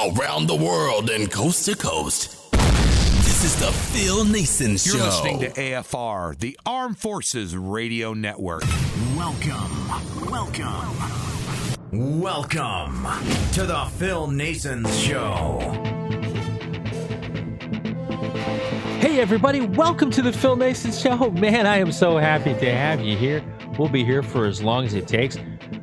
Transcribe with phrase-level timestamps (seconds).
[0.00, 2.50] around the world and coast to coast.
[2.52, 4.96] This is the Phil Naessens Show.
[4.96, 8.62] You're listening to AFR, the Armed Forces Radio Network.
[9.14, 9.88] Welcome,
[10.30, 13.06] welcome, welcome
[13.52, 15.58] to the Phil Naessens Show.
[19.00, 21.30] Hey, everybody, welcome to the Phil Naessens Show.
[21.32, 23.44] Man, I am so happy to have you here.
[23.78, 25.36] We'll be here for as long as it takes.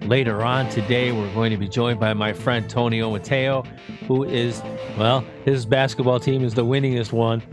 [0.08, 3.68] Later on today, we're going to be joined by my friend Tony Omotayo,
[4.08, 4.64] who is,
[4.98, 7.44] well, his basketball team is the winningest one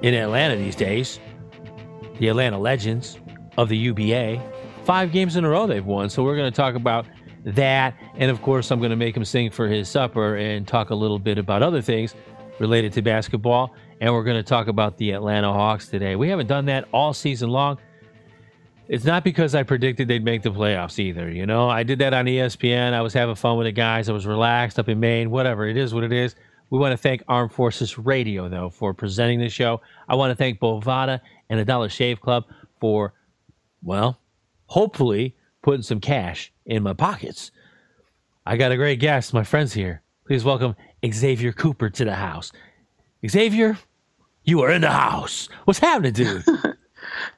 [0.00, 1.18] in Atlanta these days.
[2.20, 3.18] The Atlanta Legends
[3.58, 4.40] of the UBA.
[4.84, 6.08] Five games in a row they've won.
[6.08, 7.04] So we're going to talk about
[7.44, 7.96] that.
[8.14, 10.94] And of course, I'm going to make him sing for his supper and talk a
[10.94, 12.14] little bit about other things
[12.60, 13.74] related to basketball.
[14.00, 16.14] And we're going to talk about the Atlanta Hawks today.
[16.14, 17.78] We haven't done that all season long.
[18.92, 21.30] It's not because I predicted they'd make the playoffs either.
[21.30, 22.92] You know, I did that on ESPN.
[22.92, 24.10] I was having fun with the guys.
[24.10, 25.30] I was relaxed up in Maine.
[25.30, 25.66] Whatever.
[25.66, 26.36] It is what it is.
[26.68, 29.80] We want to thank Armed Forces Radio, though, for presenting the show.
[30.10, 32.44] I want to thank Bovada and the Dollar Shave Club
[32.80, 33.14] for,
[33.82, 34.20] well,
[34.66, 37.50] hopefully putting some cash in my pockets.
[38.44, 40.02] I got a great guest, my friends here.
[40.26, 40.76] Please welcome
[41.10, 42.52] Xavier Cooper to the house.
[43.26, 43.78] Xavier,
[44.44, 45.48] you are in the house.
[45.64, 46.44] What's happening, dude?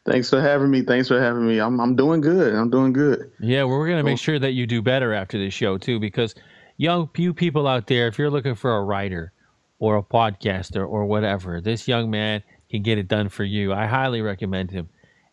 [0.05, 0.83] Thanks for having me.
[0.83, 1.59] Thanks for having me.
[1.59, 2.55] I'm I'm doing good.
[2.55, 3.31] I'm doing good.
[3.41, 6.35] Yeah, well, we're gonna make sure that you do better after this show too, because
[6.77, 9.33] young you people out there, if you're looking for a writer
[9.79, 13.73] or a podcaster or whatever, this young man can get it done for you.
[13.73, 14.89] I highly recommend him.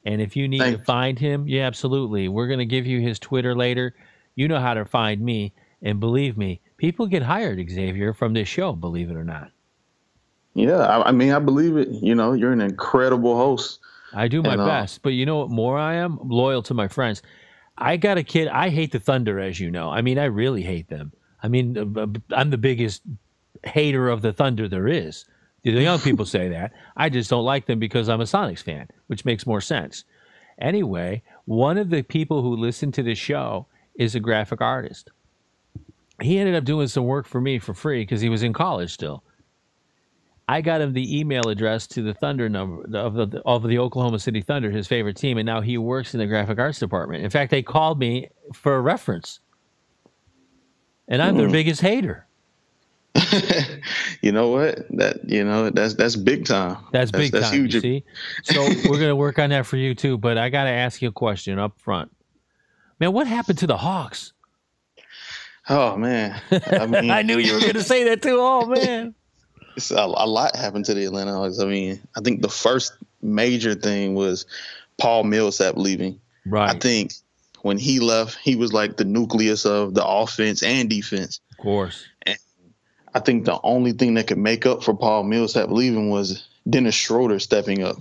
[0.05, 0.79] And if you need Thanks.
[0.79, 2.27] to find him, yeah, absolutely.
[2.27, 3.95] We're gonna give you his Twitter later.
[4.35, 8.47] You know how to find me, and believe me, people get hired, Xavier, from this
[8.47, 8.73] show.
[8.73, 9.51] Believe it or not.
[10.53, 11.89] Yeah, I, I mean, I believe it.
[11.89, 13.79] You know, you're an incredible host.
[14.13, 16.19] I do my And, uh, best, but you know what more I am?
[16.23, 17.21] Loyal to my friends.
[17.77, 18.47] I got a kid.
[18.47, 19.89] I hate the Thunder, as you know.
[19.89, 21.11] I mean, I really hate them.
[21.41, 23.01] I mean, uh, I'm the biggest
[23.63, 25.25] hater of the Thunder there is.
[25.63, 26.71] The young people say that.
[26.97, 30.03] I just don't like them because I'm a Sonics fan, which makes more sense.
[30.59, 35.09] Anyway, one of the people who listen to the show is a graphic artist.
[36.21, 38.91] He ended up doing some work for me for free because he was in college
[38.91, 39.23] still.
[40.47, 44.19] I got him the email address to the Thunder number of the of the Oklahoma
[44.19, 47.23] City Thunder, his favorite team, and now he works in the graphic arts department.
[47.23, 49.39] In fact, they called me for a reference,
[51.07, 51.53] and I'm their Hmm.
[51.53, 52.25] biggest hater.
[54.21, 54.85] You know what?
[54.97, 56.77] That you know that's that's big time.
[56.91, 57.59] That's, big that's time.
[57.61, 57.73] huge.
[57.73, 58.03] You see,
[58.43, 60.15] so we're gonna work on that for you too.
[60.19, 62.15] But I got to ask you a question up front,
[62.99, 63.13] man.
[63.13, 64.33] What happened to the Hawks?
[65.69, 68.37] Oh man, I mean, I knew you were gonna say that too.
[68.39, 69.15] Oh man,
[69.75, 71.59] it's a, a lot happened to the Atlanta Hawks.
[71.59, 74.45] I mean, I think the first major thing was
[74.97, 76.19] Paul Millsap leaving.
[76.45, 76.75] right?
[76.75, 77.13] I think
[77.61, 81.39] when he left, he was like the nucleus of the offense and defense.
[81.51, 82.05] of course.
[82.25, 82.37] And
[83.13, 86.95] I think the only thing that could make up for Paul Millsap leaving was Dennis
[86.95, 87.97] Schroeder stepping up.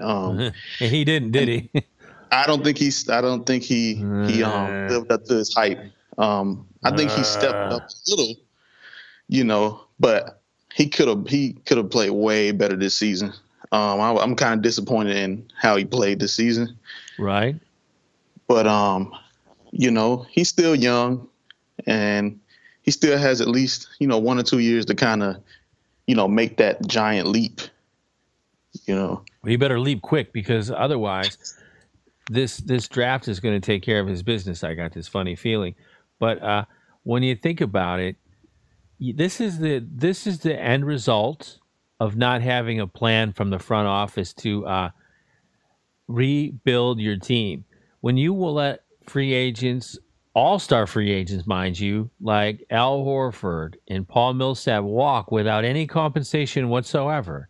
[0.00, 0.38] Um,
[0.80, 1.70] and he didn't, did he?
[2.32, 3.08] I don't think he's.
[3.08, 4.50] I don't think he he Uh.
[4.50, 5.78] um, lived up to his hype.
[6.18, 7.76] Um, I think he stepped Uh.
[7.76, 8.34] up a little,
[9.28, 10.42] you know, but
[10.74, 13.32] he could have he could have played way better this season.
[13.70, 16.76] Um, I, I'm kind of disappointed in how he played this season,
[17.18, 17.56] right.
[18.48, 19.14] but um,
[19.70, 21.28] you know, he's still young,
[21.86, 22.38] and
[22.82, 25.36] he still has at least you know one or two years to kind of
[26.06, 27.60] you know make that giant leap.
[28.86, 31.56] You know, Well, he better leap quick because otherwise,
[32.28, 34.64] this this draft is going to take care of his business.
[34.64, 35.76] I got this funny feeling,
[36.18, 36.64] but uh,
[37.04, 38.16] when you think about it,
[38.98, 41.58] this is the this is the end result
[42.00, 44.90] of not having a plan from the front office to uh,
[46.08, 47.64] rebuild your team.
[48.00, 49.98] When you will let free agents,
[50.34, 55.86] all star free agents, mind you, like Al Horford and Paul Millsap walk without any
[55.86, 57.48] compensation whatsoever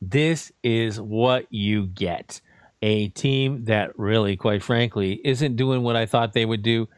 [0.00, 2.40] this is what you get
[2.82, 6.88] a team that really, quite frankly, isn't doing what I thought they would do.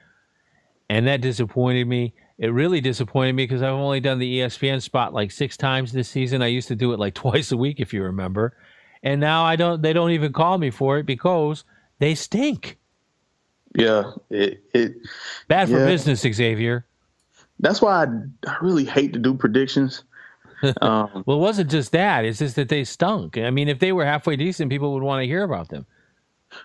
[0.91, 2.15] And that disappointed me.
[2.41, 6.09] It really disappointed me because I've only done the ESPN spot like six times this
[6.09, 6.41] season.
[6.43, 8.57] I used to do it like twice a week, if you remember.
[9.03, 11.65] And now I don't, they don't even call me for it because
[12.01, 12.79] they stink.
[13.77, 14.95] yeah, it it
[15.49, 15.87] Bad for Yeah.
[15.87, 16.87] business, Xavier.
[17.61, 18.07] that's why I,
[18.51, 20.03] I really hate to do predictions.
[20.83, 22.27] Um, Well, it wasn't just that.
[22.27, 23.39] It's just that they stunk.
[23.39, 25.87] I mean, if they were halfway decent, people would want to hear about them.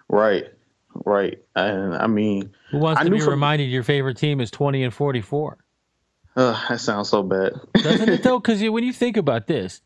[0.10, 0.46] right,
[1.06, 4.52] right, and I mean, Who wants I to be from- reminded your favorite team is
[4.52, 5.58] 20 and 44?
[6.36, 7.54] Uh, that sounds so bad.
[7.76, 8.40] Doesn't it though?
[8.46, 9.82] Because when you think about this,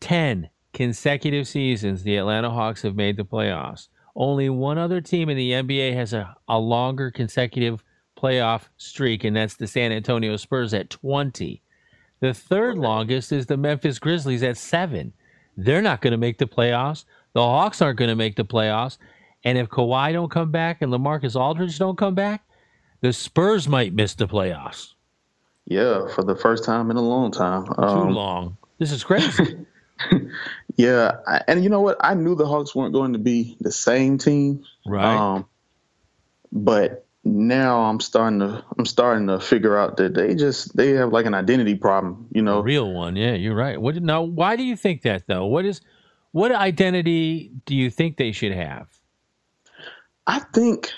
[0.00, 3.88] 10 consecutive seasons the Atlanta Hawks have made the playoffs.
[4.14, 7.82] Only one other team in the NBA has a, a longer consecutive
[8.16, 11.62] playoff streak, and that's the San Antonio Spurs at 20.
[12.20, 15.12] The third longest is the Memphis Grizzlies at seven.
[15.56, 17.04] They're not going to make the playoffs.
[17.32, 18.98] The Hawks aren't going to make the playoffs.
[19.44, 22.44] And if Kawhi don't come back and LaMarcus Aldridge don't come back,
[23.00, 24.94] the Spurs might miss the playoffs.
[25.70, 27.66] Yeah, for the first time in a long time.
[27.66, 28.56] Too Um, long.
[28.78, 29.58] This is crazy.
[30.76, 31.96] Yeah, I, and you know what?
[32.00, 34.62] I knew the Hawks weren't going to be the same team.
[34.86, 35.16] right.
[35.16, 35.44] Um,
[36.52, 41.12] but now I'm starting to I'm starting to figure out that they just they have
[41.12, 42.28] like an identity problem.
[42.30, 43.16] You A know, real one.
[43.16, 43.80] Yeah, you're right.
[43.80, 44.22] What now?
[44.22, 45.46] Why do you think that though?
[45.46, 45.80] What is
[46.30, 48.86] what identity do you think they should have?
[50.28, 50.92] I think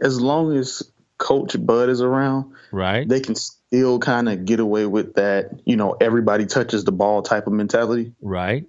[0.00, 0.82] as long as
[1.18, 3.06] Coach Bud is around, Right.
[3.06, 3.34] they can
[3.72, 5.50] still kind of get away with that.
[5.64, 8.12] You know, everybody touches the ball type of mentality.
[8.20, 8.66] right.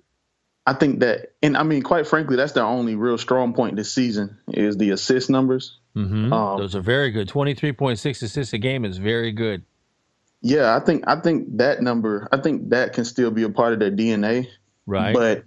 [0.66, 3.92] I think that, and I mean, quite frankly, that's their only real strong point this
[3.92, 5.78] season is the assist numbers.
[5.94, 7.28] hmm Um, Those are very good.
[7.28, 9.64] Twenty three point six assists a game is very good.
[10.42, 13.74] Yeah, I think I think that number, I think that can still be a part
[13.74, 14.48] of their DNA.
[14.86, 15.14] Right.
[15.14, 15.44] But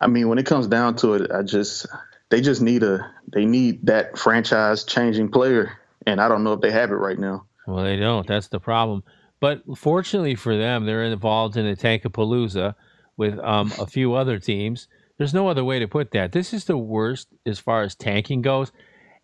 [0.00, 1.86] I mean, when it comes down to it, I just
[2.28, 6.60] they just need a they need that franchise changing player, and I don't know if
[6.60, 7.46] they have it right now.
[7.66, 8.26] Well, they don't.
[8.26, 9.02] That's the problem.
[9.40, 12.74] But fortunately for them, they're involved in a Tankapalooza
[13.16, 14.88] with um, a few other teams.
[15.18, 16.32] There's no other way to put that.
[16.32, 18.72] This is the worst as far as tanking goes.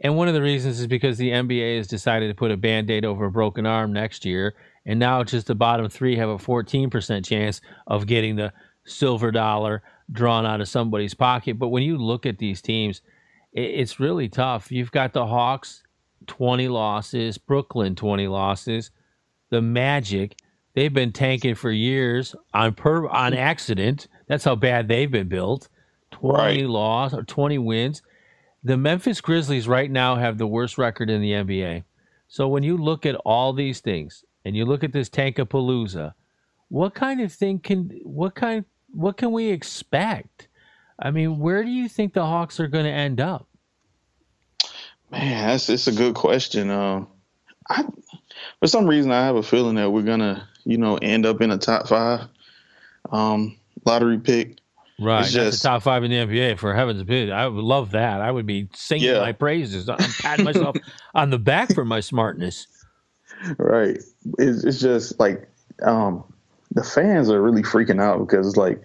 [0.00, 2.90] And one of the reasons is because the NBA has decided to put a band
[2.90, 4.54] aid over a broken arm next year.
[4.84, 8.52] And now just the bottom three have a 14% chance of getting the
[8.84, 11.58] silver dollar drawn out of somebody's pocket.
[11.58, 13.00] But when you look at these teams,
[13.52, 14.72] it's really tough.
[14.72, 15.82] You've got the Hawks,
[16.26, 18.90] 20 losses, Brooklyn 20 losses,
[19.50, 20.36] the Magic,
[20.74, 24.08] they've been tanking for years on per on accident.
[24.28, 25.68] That's how bad they've been built.
[26.12, 26.66] 20 Right.
[26.68, 28.02] loss or 20 wins.
[28.64, 31.84] The Memphis Grizzlies right now have the worst record in the NBA.
[32.28, 36.14] So when you look at all these things and you look at this Tankapalooza,
[36.68, 40.48] what kind of thing can what kind what can we expect?
[40.98, 43.48] I mean, where do you think the Hawks are going to end up?
[45.12, 46.70] Man, that's it's a good question.
[46.70, 47.06] Um,
[47.68, 47.84] I
[48.60, 51.50] for some reason I have a feeling that we're gonna you know end up in
[51.50, 52.22] a top five
[53.10, 54.58] um, lottery pick.
[54.98, 57.30] Right, It's just- the top five in the NBA for heaven's sake.
[57.30, 58.20] I would love that.
[58.20, 59.18] I would be singing Yeah.
[59.20, 59.88] my praises.
[59.88, 60.76] I'm patting myself
[61.14, 62.66] on the back for my smartness.
[63.58, 63.98] Right.
[64.38, 65.48] It's, it's just like
[65.82, 66.22] um,
[66.70, 68.80] the fans are really freaking out because it's like,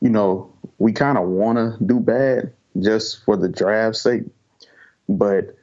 [0.00, 4.24] you know, we kind of want to do bad just for the draft's sake.
[5.08, 5.54] But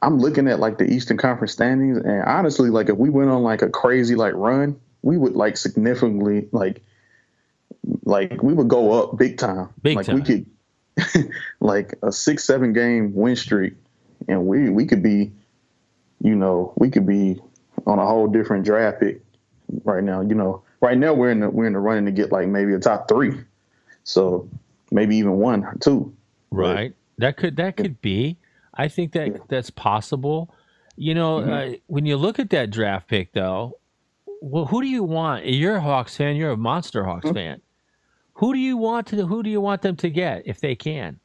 [0.00, 3.42] I'm looking at like the Eastern Conference standings, and honestly, like if we went on
[3.42, 6.82] like a crazy like run, we would like significantly like
[8.04, 9.70] like we would go up big time.
[9.82, 10.16] Big like time.
[10.16, 13.74] we could like a six seven game win streak,
[14.28, 15.32] and we we could be,
[16.22, 17.40] you know, we could be
[17.86, 19.20] on a whole different draft pick
[19.84, 20.20] right now.
[20.20, 22.72] You know, right now we're in the we're in the running to get like maybe
[22.72, 23.34] a top three,
[24.04, 24.48] so
[24.92, 26.14] maybe even one or two.
[26.50, 26.94] Right.
[27.18, 28.36] That could that could be.
[28.78, 30.54] I think that that's possible.
[30.96, 33.78] You know, uh, when you look at that draft pick, though,
[34.40, 35.46] well, who do you want?
[35.46, 36.36] You're a Hawks fan.
[36.36, 37.60] You're a monster Hawks fan.
[38.34, 39.26] Who do you want to?
[39.26, 41.18] Who do you want them to get if they can?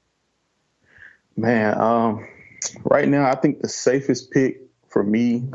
[1.35, 2.27] Man, um,
[2.83, 5.47] right now I think the safest pick for me,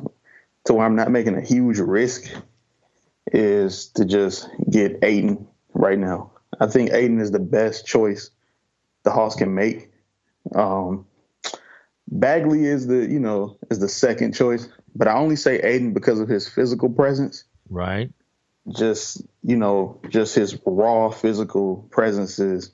[0.65, 2.31] to where I'm not making a huge risk,
[3.33, 6.33] is to just get Ayton right now.
[6.61, 8.31] I think Ayton is the best choice
[9.02, 9.90] the Hawks can make.
[10.55, 11.07] Um,
[12.11, 16.21] Bagley is the you know is the second choice, but I only say Ayton because
[16.21, 17.45] of his physical presence.
[17.69, 18.11] Right.
[18.69, 22.73] Just you know, just his raw physical presence is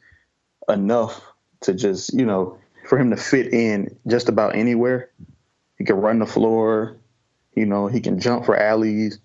[0.69, 1.21] enough
[1.62, 5.11] to just you know for him to fit in just about anywhere.
[5.79, 6.97] He can run the floor,
[7.55, 9.19] you know, he can jump for alleys,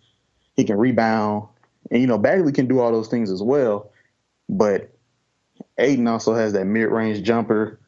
[0.56, 1.48] he can rebound,
[1.92, 3.92] and you know Bagley can do all those things as well.
[4.48, 4.89] But
[5.78, 7.80] Ayton also has that mid-range jumper,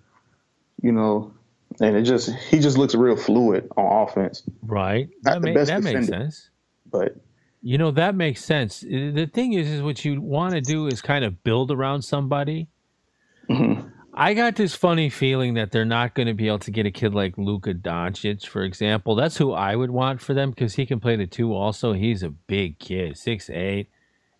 [0.81, 1.33] you know,
[1.81, 4.43] and it just he just looks real fluid on offense.
[4.61, 5.09] Right.
[5.23, 6.49] Not That, ma- best that makes sense.
[6.91, 7.15] But
[7.61, 8.81] You know that makes sense.
[8.81, 12.67] The thing is, is what you want to do is kind of build around somebody.
[13.49, 16.85] mhm, I got this funny feeling that they're not going to be able to get
[16.85, 19.15] a kid like Luka Doncic, for example.
[19.15, 21.53] That's who I would want for them because he can play the two.
[21.53, 23.87] Also, he's a big kid, six eight,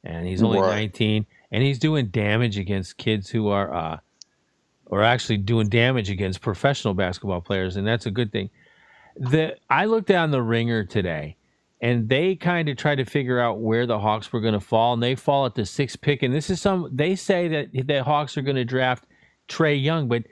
[0.04, 0.76] and he's only Right.
[0.76, 3.98] nineteen, and he's doing damage against kids who are, uh,
[4.92, 8.50] or actually doing damage against professional basketball players, and that's a good thing.
[9.16, 11.38] The I looked down the ringer today,
[11.82, 14.94] and they kind of tried to figure out where the Hawks were going to fall,
[14.94, 16.22] and they fall at the sixth pick.
[16.22, 19.06] And this is some they say that the Hawks are going to draft
[19.48, 20.24] Trae Young, but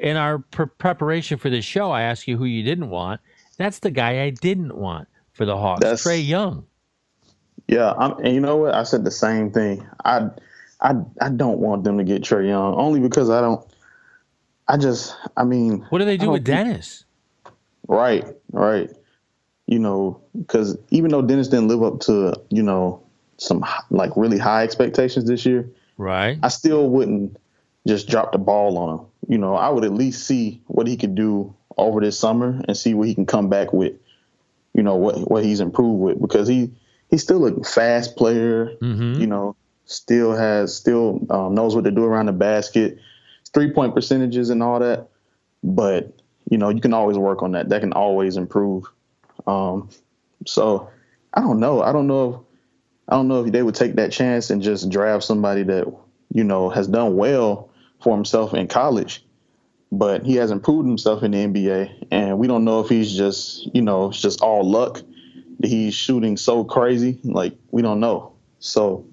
[0.00, 3.20] in our pre- preparation for this show, I asked you who you didn't want.
[3.58, 6.66] That's the guy I didn't want for the Hawks, That's- Trae Young.
[7.68, 8.74] Yeah, I'm, and you know what?
[8.74, 9.86] I said the same thing.
[10.04, 10.28] I,
[10.80, 13.64] I, I don't want them to get Trae Young only because I don't.
[14.68, 17.04] I just, I mean, What do they do with think- Dennis?
[17.88, 18.90] Right, right.
[19.66, 23.02] You know, because even though Dennis didn't live up to you know
[23.38, 26.38] some like really high expectations this year, Right.
[26.42, 27.36] I still wouldn't
[27.86, 29.06] just drop the ball on him.
[29.28, 32.76] You know, I would at least see what he could do over this summer and
[32.76, 33.94] see what he can come back with.
[34.74, 36.70] You know what what he's improved with because he
[37.10, 38.74] he's still a fast player.
[38.80, 39.20] Mm-hmm.
[39.20, 42.98] You know, still has still um, knows what to do around the basket,
[43.54, 45.08] three point percentages and all that.
[45.62, 46.12] But
[46.50, 47.68] you know, you can always work on that.
[47.68, 48.84] That can always improve.
[49.46, 49.90] Um,
[50.46, 50.90] so
[51.34, 51.82] I don't know.
[51.82, 52.40] I don't know if
[53.08, 55.86] I don't know if they would take that chance and just draft somebody that
[56.32, 57.70] you know has done well
[58.02, 59.24] for himself in college,
[59.90, 63.74] but he hasn't proved himself in the NBA, and we don't know if he's just
[63.74, 65.02] you know it's just all luck
[65.64, 67.18] he's shooting so crazy.
[67.24, 68.32] Like we don't know.
[68.58, 69.06] So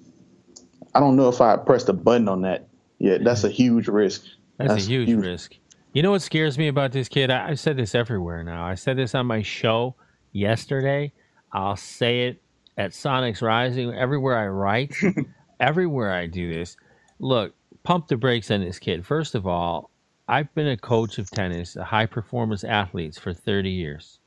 [0.94, 2.69] I don't know if I press the button on that
[3.00, 3.24] yet.
[3.24, 4.26] That's a huge risk.
[4.58, 5.56] That's, a huge, risk.
[5.94, 7.32] You know what scares me about this kid?
[7.32, 8.66] I, I said this everywhere now.
[8.66, 9.96] I said this on my show
[10.34, 11.14] yesterday.
[11.52, 12.42] I'll say it
[12.78, 14.96] at Sonics Rising, everywhere I write,
[15.60, 16.78] everywhere I do this.
[17.20, 19.06] Look, pump the brakes on this kid.
[19.06, 19.90] First of all,
[20.28, 24.20] I've been a coach of tennis, a high performance athletes for 30 years.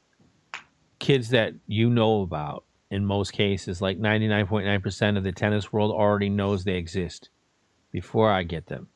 [0.98, 6.28] Kids that you know about in most cases, like 99.9% of the tennis world already
[6.28, 7.30] knows they exist
[7.92, 8.88] before I get them.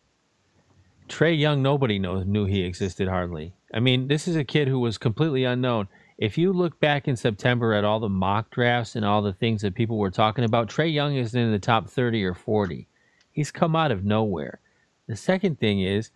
[1.08, 3.54] Trae Young, nobody knows knew he existed hardly.
[3.72, 5.88] I mean, this is a kid who was completely unknown.
[6.18, 9.62] If you look back in September at all the mock drafts and all the things
[9.62, 12.88] that people were talking about, Trae Young isn't in the top 30 or 40.
[13.30, 14.60] He's come out of nowhere.
[15.06, 16.10] The second thing is,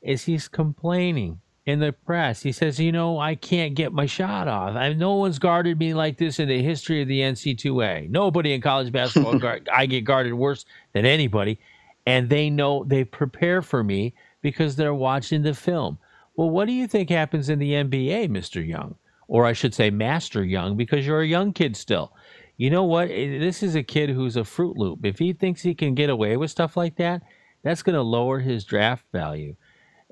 [0.00, 2.42] is he's complaining in the press.
[2.42, 4.76] He says, you know, I can't get my shot off.
[4.76, 8.08] I, no one's guarded me like this in the history of the NC2A.
[8.08, 11.58] Nobody in college basketball, guard, I get guarded worse than anybody.
[12.10, 15.98] And they know they prepare for me because they're watching the film.
[16.36, 18.66] Well, what do you think happens in the NBA, Mr.
[18.66, 18.96] Young?
[19.28, 22.12] Or I should say, Master Young, because you're a young kid still.
[22.56, 23.08] You know what?
[23.08, 25.04] This is a kid who's a Fruit Loop.
[25.04, 27.22] If he thinks he can get away with stuff like that,
[27.62, 29.54] that's going to lower his draft value.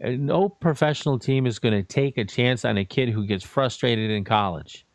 [0.04, 3.44] Uh, No professional team is going to take a chance on a kid who gets
[3.44, 4.86] frustrated in college.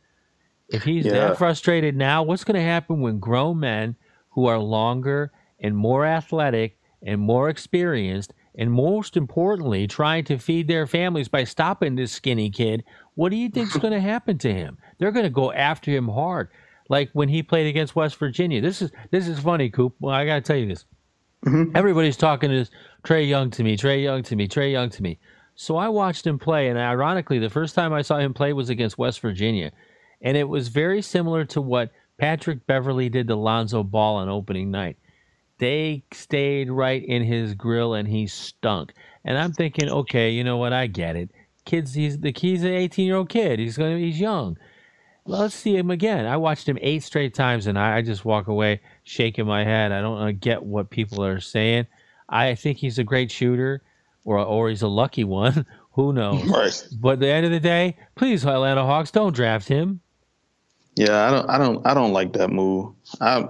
[0.70, 1.14] If he's Yeah.
[1.14, 3.96] that frustrated now, what's going to happen when grown men
[4.30, 10.68] who are longer and more athletic and more experienced, and most importantly, trying to feed
[10.68, 12.84] their families by stopping this skinny kid,
[13.16, 14.78] what do you think's going to happen to him?
[14.98, 16.50] They're going to go after him hard,
[16.90, 18.62] like when he played against West Virginia.
[18.62, 19.96] This is this is funny, Coop.
[20.00, 20.86] Well, I got to tell you this.
[21.46, 21.76] Mm-hmm.
[21.76, 22.66] Everybody's talking to
[23.04, 25.20] Trae Young to me, Trae Young to me, Trae Young to me.
[25.56, 28.70] So I watched him play, and ironically, the first time I saw him play was
[28.70, 29.72] against West Virginia,
[30.22, 34.72] and it was very similar to what Patrick Beverley did to Lonzo Ball on opening
[34.72, 34.98] night.
[35.60, 38.94] They stayed right in his grill, and he stunk.
[39.26, 40.74] And I'm thinking, okay, you know what?
[40.74, 41.30] I get it.
[41.66, 43.60] Kids, he's the he's an 18 year old kid.
[43.60, 44.58] He's gonna he's young.
[45.26, 46.26] Let's see him again.
[46.26, 49.94] I watched him eight straight times, and I, I just walk away shaking my head.
[49.94, 51.88] I don't uh, get what people are saying.
[52.28, 53.82] I think he's a great shooter,
[54.26, 55.66] or or he's a lucky one.
[55.94, 56.44] Who knows?
[56.50, 56.88] Right.
[57.00, 60.02] But at the end of the day, please, Atlanta Hawks, don't draft him.
[60.96, 62.94] Yeah, I don't, I don't, I don't like that move.
[63.22, 63.48] I,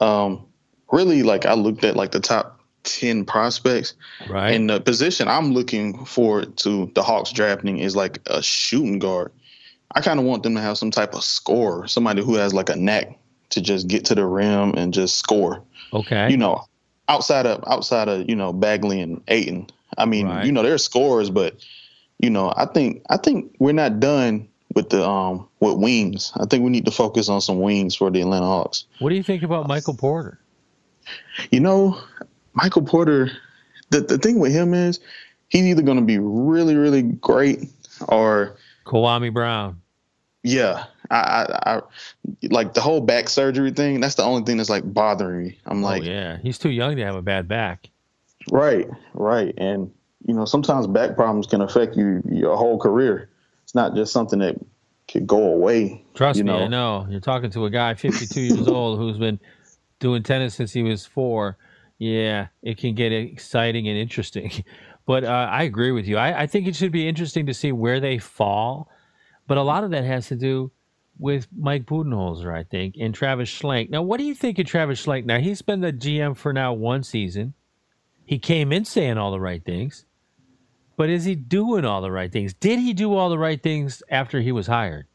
[0.00, 0.46] um,
[0.92, 3.94] really like I looked at like the top ten prospects,
[4.28, 4.50] Right.
[4.54, 9.32] and the position I'm looking forward to the Hawks drafting is like a shooting guard.
[9.94, 12.68] I kind of want them to have some type of score, somebody who has like
[12.70, 13.18] a knack
[13.50, 15.62] to just get to the rim and just score.
[15.92, 16.30] okay.
[16.30, 16.64] You know,
[17.08, 19.66] outside of outside of you know Bagley and Ayton.
[19.98, 20.46] I mean, Right.
[20.46, 21.56] you know, they're scorers, but
[22.18, 26.32] you know, I think I think we're not done with the um with wings.
[26.40, 28.86] I think we need to focus on some wings for the Atlanta Hawks.
[29.00, 30.38] what do you think about Michael Porter?
[31.50, 31.98] You know,
[32.54, 33.30] Michael Porter.
[33.90, 35.00] The the thing with him is
[35.48, 37.68] he's either going to be really really great
[38.08, 39.80] or Kwame Brown.
[40.42, 40.84] yeah.
[41.10, 41.16] I,
[41.66, 41.82] I, I
[42.44, 44.00] like the whole back surgery thing.
[44.00, 45.58] That's the only thing that's like bothering me.
[45.66, 47.90] I'm oh, like, oh yeah, he's too young to have a bad back.
[48.50, 49.54] Right, right.
[49.58, 49.92] And
[50.26, 53.28] you know, sometimes back problems can affect you your whole career.
[53.64, 54.56] It's not just something that
[55.08, 56.02] could go away.
[56.14, 56.64] Trust me, know.
[56.64, 57.06] I know.
[57.10, 59.38] You're talking to a guy 52 years old who's been
[60.02, 61.56] doing tennis since he was four.
[61.98, 64.52] Yeah, it can get exciting and interesting.
[65.04, 66.16] But uh, I agree with you.
[66.16, 68.88] I, I think it should be interesting to see where they fall.
[69.48, 70.70] But a lot of that has to do
[71.18, 73.90] with Mike Budenholzer, I think, and Travis Schlenk.
[73.90, 75.24] Now, what do you think of Travis Schlenk?
[75.24, 77.54] Now, he's been the GM for now one season.
[78.24, 80.04] He came in saying all the right things.
[80.96, 82.54] But is he doing all the right things?
[82.54, 85.06] Did he do all the right things after he was hired?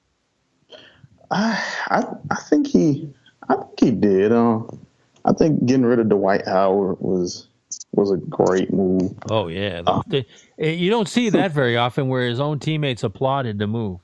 [1.32, 3.14] I, I, I think he,
[3.50, 4.32] I think he did.
[4.32, 4.86] Um,
[5.26, 7.48] I think getting rid of Dwight Howard was
[7.92, 9.14] was a great move.
[9.30, 13.60] Oh yeah, uh, eh, you don't see that very often where his own teammates applauded
[13.60, 14.00] the move.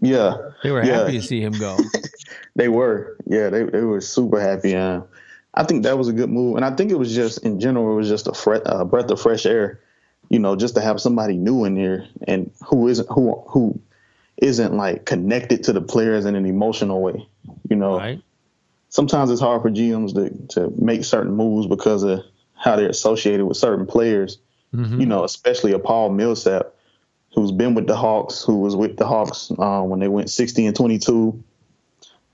[0.00, 1.78] Yeah, they were happy to see him go.
[2.56, 4.74] they were, yeah, they they were super happy.
[4.74, 5.04] And
[5.54, 7.92] I think that was a good move, and I think it was just in general,
[7.92, 9.80] it was just a fre- uh, breath of fresh air.
[10.30, 13.80] You know, just to have somebody new in there and who isn't who who
[14.36, 17.28] isn't like connected to the players in an emotional way.
[17.68, 18.22] You know, right.
[18.90, 22.22] Sometimes it's hard for GMs to to make certain moves because of
[22.54, 24.38] how they're associated with certain players.
[24.74, 25.00] Mm-hmm.
[25.00, 26.74] You know, especially a Paul Millsap,
[27.34, 30.66] who's been with the Hawks, who was with the Hawks uh, when they went 60
[30.66, 31.42] and 22.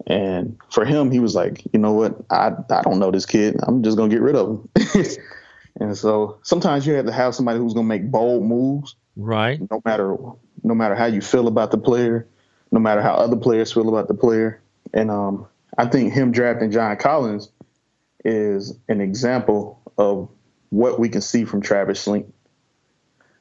[0.08, 2.16] And for him, he was like, you know what?
[2.28, 3.56] I I don't know this kid.
[3.62, 5.06] I'm just gonna get rid of him.
[5.80, 9.58] and so sometimes you have to have somebody who's gonna make bold moves, right?
[9.70, 10.16] No matter
[10.62, 12.26] no matter how you feel about the player,
[12.70, 14.60] no matter how other players feel about the player.
[14.92, 15.46] And um,
[15.78, 17.50] I think him drafting John Collins
[18.24, 20.28] is an example of
[20.70, 22.26] what we can see from Travis Schlenk.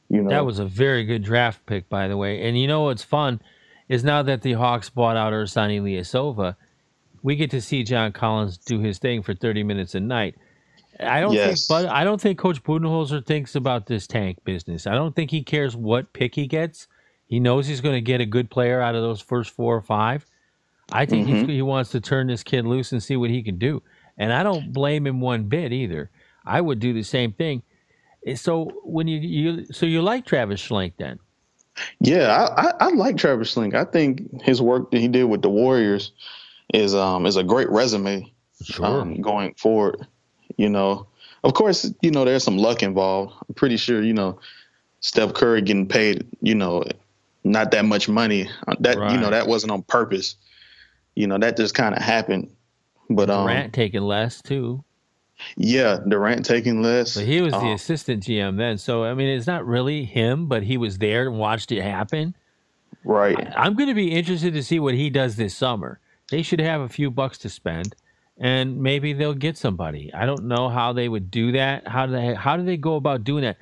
[0.10, 2.48] You know, that was a very good draft pick, by the way.
[2.48, 3.41] And you know what's fun
[3.89, 6.55] is now that the Hawks bought out Ersan Ilyasova,
[7.24, 10.36] we get to see John Collins do his thing for 30 minutes a night.
[11.00, 11.67] I don't yes.
[11.67, 14.88] think, but I don't think Coach Budenholzer thinks about this tank business.
[14.88, 16.88] I don't think he cares what pick he gets.
[17.25, 19.82] He knows he's going to get a good player out of those first four or
[19.82, 20.25] five.
[20.92, 21.50] I think mm-hmm.
[21.50, 23.82] he wants to turn this kid loose and see what he can do.
[24.18, 26.10] And I don't blame him one bit either.
[26.46, 27.63] I would do the same thing.
[28.25, 31.20] Eh, so when you you so you like Travis Schlenk then?
[32.00, 33.74] Yeah, I, I, I like Travis Schlenk.
[33.74, 36.12] I think his work that he did with the Warriors
[36.74, 38.32] is um is a great resume
[38.63, 38.86] sure.
[38.86, 40.08] um, going forward.
[40.58, 41.08] You know,
[41.44, 43.34] of course, you know there's some luck involved.
[43.48, 44.39] I'm pretty sure you know
[45.00, 46.25] Steph Curry getting paid.
[46.42, 46.84] You know,
[47.44, 48.50] not that much money.
[48.68, 49.12] Uh, that right.
[49.12, 50.36] you know that wasn't on purpose.
[51.15, 52.51] You know that just kind of happened.
[53.10, 54.84] But um, Durant taking less too.
[55.57, 57.15] Yeah, Durant taking less.
[57.15, 60.48] But he was um, the assistant GM then, so I mean, it's not really him,
[60.48, 62.35] but he was there and watched it happen.
[63.03, 63.37] Right.
[63.55, 66.00] I, am going to be interested to see what he does this summer.
[66.31, 67.96] They should have a few bucks to spend,
[68.37, 70.11] and maybe they'll get somebody.
[70.13, 71.87] I don't know how they would do that.
[71.87, 72.33] How do they?
[72.33, 73.57] How do they go about doing that?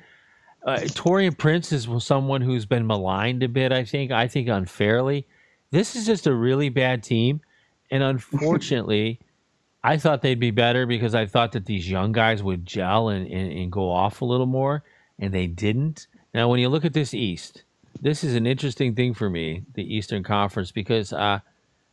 [0.64, 3.72] uh, Taurean Prince is someone who's been maligned a bit.
[3.72, 4.10] I think.
[4.10, 5.26] I think unfairly.
[5.70, 7.40] This is just a really bad team,
[7.94, 9.20] and unfortunately,
[9.84, 13.26] I thought they'd be better because I thought that these young guys would gel and,
[13.28, 14.82] and, and go off a little more,
[15.20, 16.08] and they didn't.
[16.34, 17.62] Now, when you look at this East,
[18.00, 21.38] this is an interesting thing for me, the Eastern Conference, because uh,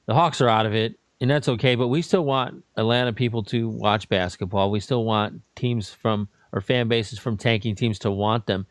[0.07, 1.75] the Hawks are out of it, and that's okay.
[1.75, 4.71] But we still want Atlanta people to watch basketball.
[4.71, 8.65] We still want teams from or fan bases from tanking teams to want them.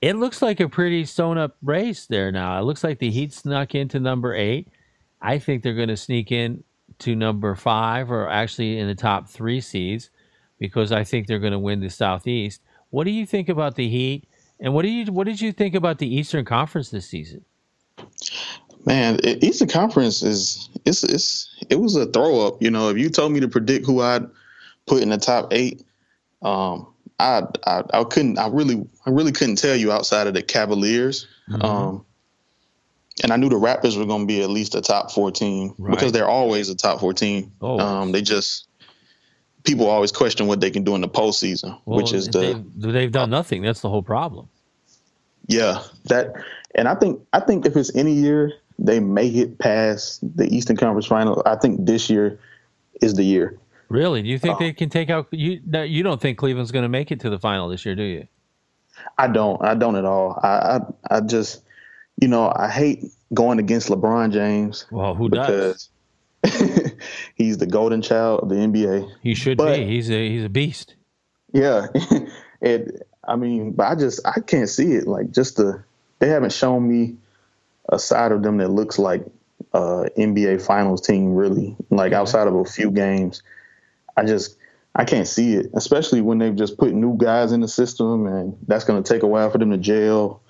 [0.00, 2.58] It looks like a pretty sewn up race there now.
[2.58, 4.68] It looks like the Heat snuck into number eight.
[5.20, 6.62] I think they're going to sneak in
[7.00, 10.10] to number five or actually in the top three seeds
[10.58, 12.62] because I think they're going to win the Southeast.
[12.90, 14.28] What do you think about the Heat?
[14.60, 17.44] And what do you what did you think about the Eastern Conference this season?
[18.86, 22.62] Man, Eastern Conference is it's it's it was a throw up.
[22.62, 24.24] You know, if you told me to predict who I'd
[24.86, 25.84] put in the top eight,
[26.40, 26.86] um,
[27.18, 31.26] I, I, I couldn't I really I really couldn't tell you outside of the Cavaliers.
[31.50, 31.62] Mm-hmm.
[31.62, 32.05] Um,
[33.22, 35.74] and I knew the Raptors were going to be at least a top four team
[35.78, 35.90] right.
[35.90, 37.52] because they're always a top four team.
[37.62, 38.68] Um, they just
[39.64, 42.92] people always question what they can do in the postseason, well, which is the they've,
[42.92, 43.62] they've done nothing.
[43.62, 44.48] That's the whole problem.
[45.48, 46.34] Yeah, that,
[46.74, 50.76] and I think I think if it's any year they make it past the Eastern
[50.76, 52.38] Conference Final, I think this year
[53.00, 53.58] is the year.
[53.88, 54.22] Really?
[54.22, 55.60] Do you think they can take out you?
[55.64, 58.26] You don't think Cleveland's going to make it to the final this year, do you?
[59.16, 59.62] I don't.
[59.64, 60.40] I don't at all.
[60.42, 61.62] I I, I just,
[62.20, 64.86] you know, I hate going against LeBron James.
[64.90, 65.90] Well, who does?
[67.34, 69.10] he's the golden child of the NBA.
[69.22, 69.86] He should but, be.
[69.86, 70.94] He's a he's a beast.
[71.52, 71.86] Yeah,
[72.60, 73.06] it.
[73.28, 75.06] I mean, but I just I can't see it.
[75.06, 75.82] Like just the
[76.18, 77.16] they haven't shown me
[77.88, 79.24] a side of them that looks like
[79.72, 81.34] uh NBA Finals team.
[81.34, 83.42] Really, like outside of a few games.
[84.16, 84.56] I just
[84.94, 88.56] I can't see it, especially when they've just put new guys in the system, and
[88.66, 90.40] that's going to take a while for them to gel.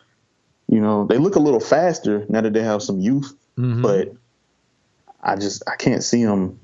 [0.68, 3.82] You know, they look a little faster now that they have some youth, mm-hmm.
[3.82, 4.12] but
[5.22, 6.60] I just I can't see them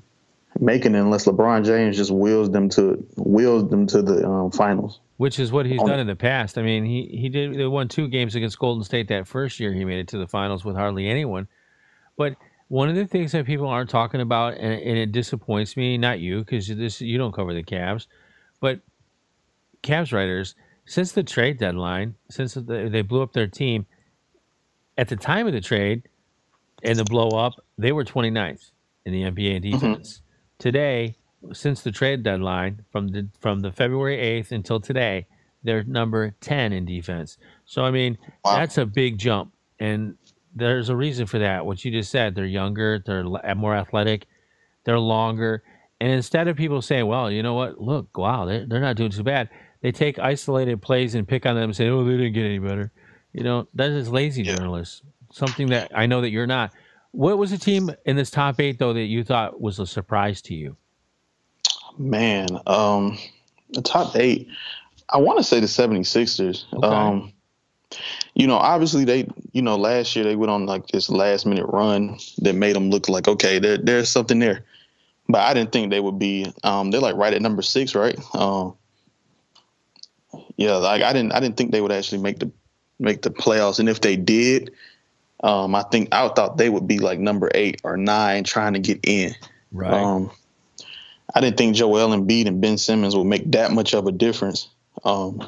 [0.59, 4.99] making it unless LeBron James just wills them to wills them to the um, finals.
[5.17, 6.57] Which is what he's done in the past.
[6.57, 9.73] I mean, he he did they won two games against Golden State that first year.
[9.73, 11.47] He made it to the finals with hardly anyone,
[12.17, 12.35] but
[12.67, 16.19] one of the things that people aren't talking about, and, and it disappoints me, not
[16.19, 18.07] you, because this you don't cover the Cavs,
[18.59, 18.79] but
[19.83, 23.85] Cavs writers, since the trade deadline, since the, they blew up their team,
[24.97, 26.03] at the time of the trade
[26.83, 28.71] and the blow up, they were 29th
[29.05, 29.71] in the NBA in mm-hmm.
[29.71, 30.13] defense.
[30.13, 30.23] Mm-hmm.
[30.59, 31.15] today,
[31.51, 35.27] since the trade deadline from the from the February eighth until today,
[35.63, 37.37] they're number ten in defense.
[37.65, 38.57] So I mean, Wow.
[38.57, 40.15] that's a big jump, and
[40.55, 41.65] there's a reason for that.
[41.65, 43.25] What you just said, they're younger, they're
[43.55, 44.25] more athletic,
[44.85, 45.63] they're longer,
[45.99, 47.81] and instead of people saying, "Well, you know what?
[47.81, 49.49] Look, wow, they're, they're not doing too bad,"
[49.81, 52.59] they take isolated plays and pick on them and say, "Oh, they didn't get any
[52.59, 52.91] better."
[53.33, 55.01] You know, that is lazy journalists.
[55.31, 56.71] Something that I know that you're not.
[57.11, 60.41] What was the team in this top eight though that you thought was a surprise
[60.43, 60.77] to you?
[61.97, 63.17] Man, um,
[63.69, 64.47] the top eight,
[65.09, 66.65] I want to say the 76ers.
[66.73, 66.87] Okay.
[66.87, 67.33] Um,
[68.33, 71.67] you know, obviously they, you know, last year they went on like this last minute
[71.67, 74.65] run that made them look like, okay, there, there's something there.
[75.29, 78.17] But I didn't think they would be, um, they're like right at number six, right?
[78.33, 78.75] Um,
[80.57, 82.51] yeah, like I didn't, I didn't think they would actually make the,
[82.99, 83.79] make the playoffs.
[83.79, 84.71] And if they did,
[85.43, 88.79] um, I think I thought they would be like number eight or nine trying to
[88.79, 89.35] get in.
[89.71, 89.93] Right.
[89.93, 90.31] Um,
[91.35, 94.69] I didn't think Joel Embiid and Ben Simmons would make that much of a difference.
[95.03, 95.45] Um,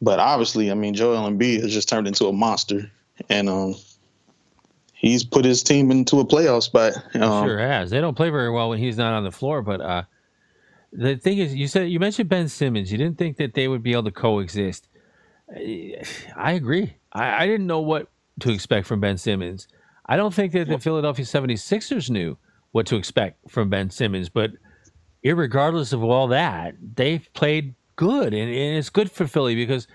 [0.00, 2.90] but obviously, I mean, Joel Embiid has just turned into a monster,
[3.28, 3.74] and um,
[4.92, 6.94] he's put his team into a playoff spot.
[7.14, 7.90] Um, sure has.
[7.90, 10.02] They don't play very well when he's not on the floor, but uh,
[10.92, 12.90] the thing is, you said you mentioned Ben Simmons.
[12.90, 14.88] You didn't think that they would be able to coexist.
[15.54, 16.96] I agree.
[17.12, 18.08] I, I didn't know what
[18.40, 19.68] to expect from Ben Simmons.
[20.06, 22.36] I don't think that the Philadelphia 76ers knew
[22.72, 24.50] what to expect from Ben Simmons, but
[25.24, 29.86] irregardless of all that, they've played good, and, and it's good for Philly because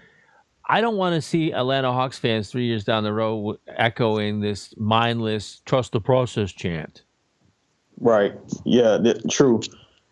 [0.68, 4.74] I don't want to see Atlanta Hawks fans three years down the road echoing this
[4.78, 7.04] mindless "trust the process" chant.
[8.00, 8.34] Right.
[8.66, 9.62] Yeah, th- true.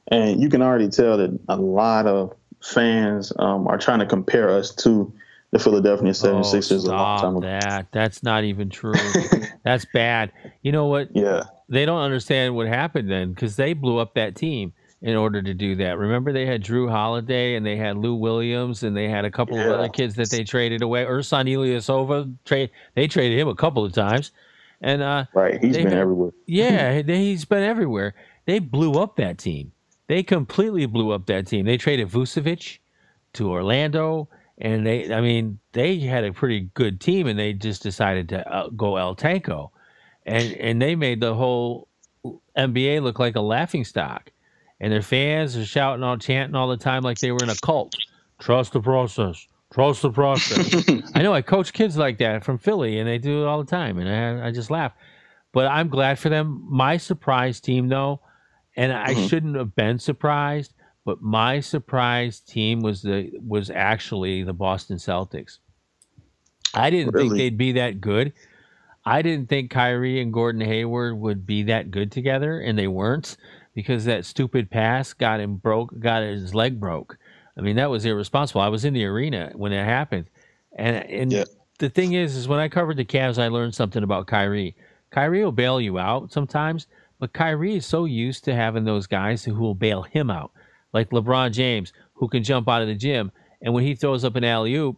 [0.09, 4.49] And you can already tell that a lot of fans um, are trying to compare
[4.49, 5.13] us to
[5.51, 7.47] the Philadelphia 76ers a long Oh, time ago.
[7.47, 7.87] that.
[7.91, 8.93] That's not even true.
[9.63, 10.31] That's bad.
[10.61, 11.09] You know what?
[11.15, 11.43] Yeah.
[11.69, 15.53] They don't understand what happened then because they blew up that team in order to
[15.53, 15.97] do that.
[15.97, 19.59] Remember, they had Jrue Holiday and they had Lou Williams and they had a couple
[19.59, 21.05] of other kids that they traded away.
[21.05, 24.31] Ersan Ilyasova, trade they traded him a couple of times,
[24.81, 25.63] and uh, Right.
[25.63, 26.31] He's been had- everywhere.
[26.47, 28.15] yeah, they, he's been everywhere.
[28.45, 29.71] They blew up that team.
[30.07, 31.65] They completely blew up that team.
[31.65, 32.79] They traded Vucevic
[33.33, 37.83] to Orlando, and they, I mean, they had a pretty good team, and they just
[37.83, 39.69] decided to uh, go El Tanco,
[40.25, 41.87] and and they made the whole
[42.57, 44.31] NBA look like a laughing stock,
[44.79, 47.55] and their fans are shouting all, chanting all the time like they were in a
[47.55, 47.93] cult.
[48.39, 49.47] Trust the process.
[49.73, 50.73] Trust the process.
[51.13, 53.69] I know I coach kids like that from Philly, and they do it all the
[53.69, 54.93] time, and I, I just laugh.
[55.51, 56.65] But I'm glad for them.
[56.69, 58.21] My surprise team, though,
[58.75, 59.27] and I Mhm.
[59.29, 60.73] shouldn't have been surprised,
[61.07, 65.59] but my surprise team was the was actually the Boston Celtics.
[66.73, 68.33] I didn't think they'd be that good.
[69.05, 73.37] I didn't think Kyrie and Gordon Hayward would be that good together, and they weren't
[73.73, 77.17] because that stupid pass got him broke, got his leg broke.
[77.57, 78.59] I mean, that was irresponsible.
[78.59, 80.25] I was in the arena when it happened,
[80.75, 81.45] and and Yeah.
[81.79, 84.75] the thing is, is when I covered the Cavs, I learned something about Kyrie.
[85.11, 86.85] Kyrie will bail you out sometimes,
[87.17, 90.51] but Kyrie is so used to having those guys who will bail him out,
[90.93, 94.35] like LeBron James, who can jump out of the gym, and when he throws up
[94.35, 94.97] an alley oop,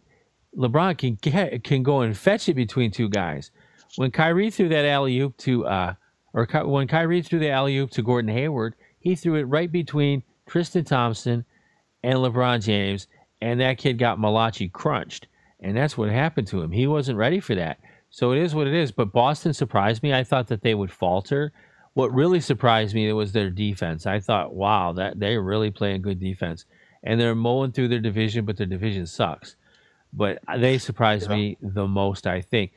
[0.56, 3.50] LeBron can get, can go and fetch it between two guys.
[3.96, 5.94] When Kyrie threw that alley oop to, uh,
[6.32, 9.70] or Ky- when Kyrie threw the alley oop to Gordon Hayward, he threw it right
[9.70, 11.44] between Tristan Thompson
[12.02, 13.06] and LeBron James,
[13.40, 15.26] and that kid got Malachi crunched,
[15.60, 16.70] and that's what happened to him.
[16.70, 17.78] He wasn't ready for that.
[18.10, 18.90] So it is what it is.
[18.90, 20.12] But Boston surprised me.
[20.12, 21.52] I thought that they would falter.
[22.00, 24.06] What really surprised me was their defense.
[24.06, 26.64] I thought, wow, that they're really playing good defense,
[27.02, 29.56] and they're mowing through their division, but their division sucks.
[30.14, 31.36] But uh, they surprised Yeah.
[31.36, 32.26] me the most.
[32.26, 32.72] I think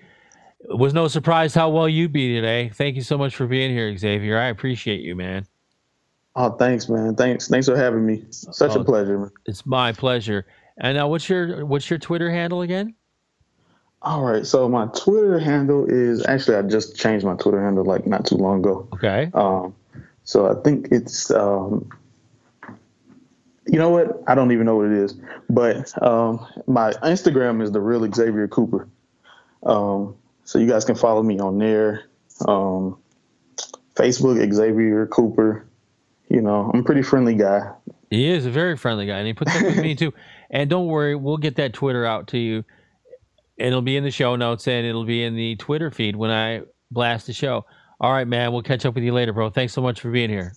[0.70, 2.66] it was no surprise how well you beat today.
[2.66, 2.70] Eh?
[2.74, 4.38] Thank you so much for being here, Xavier.
[4.38, 5.48] I appreciate you, man.
[6.36, 7.16] Oh, thanks, man.
[7.16, 7.48] Thanks.
[7.48, 8.26] Thanks for having me.
[8.30, 8.82] Such Oh.
[8.82, 9.32] a pleasure, man.
[9.46, 10.46] It's my pleasure.
[10.80, 12.94] And now, what's your what's your Twitter handle again?
[14.04, 14.46] All right.
[14.46, 18.36] So my Twitter handle is actually I just changed my Twitter handle like not too
[18.36, 18.88] long ago.
[18.94, 19.32] Okay.
[19.34, 19.74] Um,
[20.26, 21.90] so I think it's um,
[23.66, 24.22] you know what?
[24.28, 25.16] I don't even know what it is,
[25.50, 28.90] but um, my Instagram is the real Xavier Cooper.
[29.64, 32.04] Um, so you guys can follow me on there.
[32.46, 32.98] Um,
[33.96, 35.66] Facebook Xavier Cooper.
[36.30, 37.72] You know, I'm a pretty friendly guy.
[38.10, 40.14] He is a very friendly guy, and he puts up with me too.
[40.50, 42.64] And don't worry, we'll get that Twitter out to you.
[43.64, 46.64] It'll be in the show notes, and it'll be in the Twitter feed when I
[46.92, 47.66] blast the show.
[48.02, 48.52] All right, man.
[48.52, 49.50] We'll catch up with you later, bro.
[49.50, 50.54] Thanks so much for being here.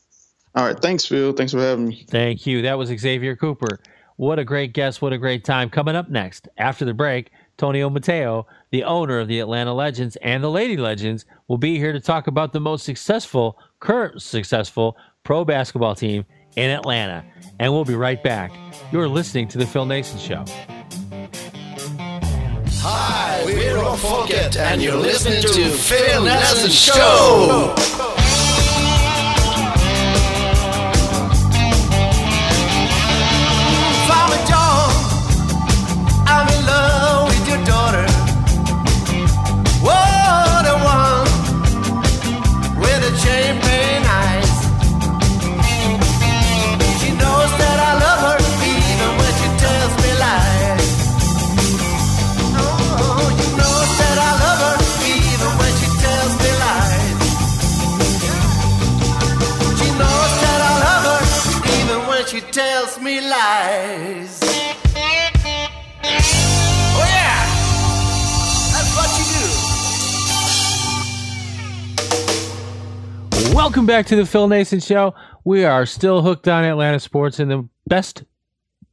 [0.56, 0.76] All right.
[0.76, 1.32] Thanks, Phil.
[1.32, 2.04] Thanks for having me.
[2.08, 2.62] Thank you.
[2.62, 3.78] That was Xavier Cooper.
[4.16, 5.00] What a great guest.
[5.00, 5.70] What a great time.
[5.70, 10.42] Coming up next, after the break, Tony Omotayo, the owner of the Atlanta Legends and
[10.42, 15.44] the Lady Legends, will be here to talk about the most successful, current successful pro
[15.44, 16.24] basketball team
[16.56, 17.24] in Atlanta.
[17.60, 18.50] And we'll be right back.
[18.90, 20.75] You're listening to The Phil Naessens Show.
[22.80, 27.74] Hi, we're Rob Fockett, and you're listening to Phil Nelson Show.
[73.76, 75.14] Welcome back to the Phil Naessens Show.
[75.44, 78.24] We are still hooked on Atlanta sports and the best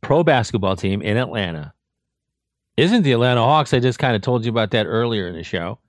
[0.02, 1.74] pro basketball team in Atlanta.
[2.76, 3.74] Isn't the Atlanta Hawks?
[3.74, 5.80] I just kind of told you about that earlier in the show.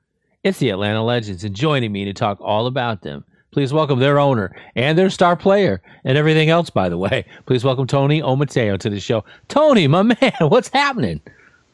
[0.45, 3.25] It's the Atlanta Legends, and joining me to talk all about them.
[3.51, 7.25] Please welcome their owner and their star player and everything else, by the way.
[7.47, 9.25] Please welcome Tony Omotayo to the show.
[9.49, 11.21] Tony, my man, what's happening?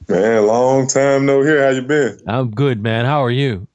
[0.09, 1.63] Man, long time no here.
[1.63, 2.19] How you been?
[2.27, 3.05] I'm good, man.
[3.05, 3.69] How are you?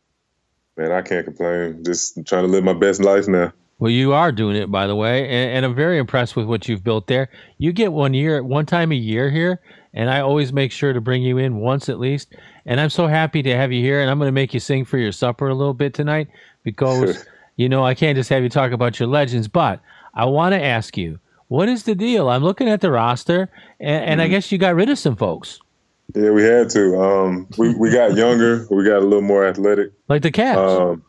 [0.78, 1.84] Man, I can't complain.
[1.84, 3.54] Just trying to live my best life now.
[3.78, 6.68] Well, you are doing it, by the way, and, and I'm very impressed with what
[6.70, 7.30] you've built there.
[7.58, 9.60] You get one year, one time a year here,
[9.94, 12.34] and I always make sure to bring you in once at least.
[12.66, 14.86] And I'm so happy to have you here, and I'm going to make you sing
[14.86, 16.30] for your supper a little bit tonight
[16.64, 17.26] because
[17.58, 19.82] you know I can't just have you talk about your legends, but
[20.14, 22.30] I want to ask you, what is the deal?
[22.30, 24.32] I'm looking at the roster, and, and I mm-hmm.
[24.32, 25.60] guess you got rid of some folks,
[26.14, 27.02] Yeah, we had to.
[27.02, 28.68] Um, we we got younger.
[28.70, 29.92] We got a little more athletic.
[30.08, 30.92] like the Cavs.
[30.94, 31.04] Um,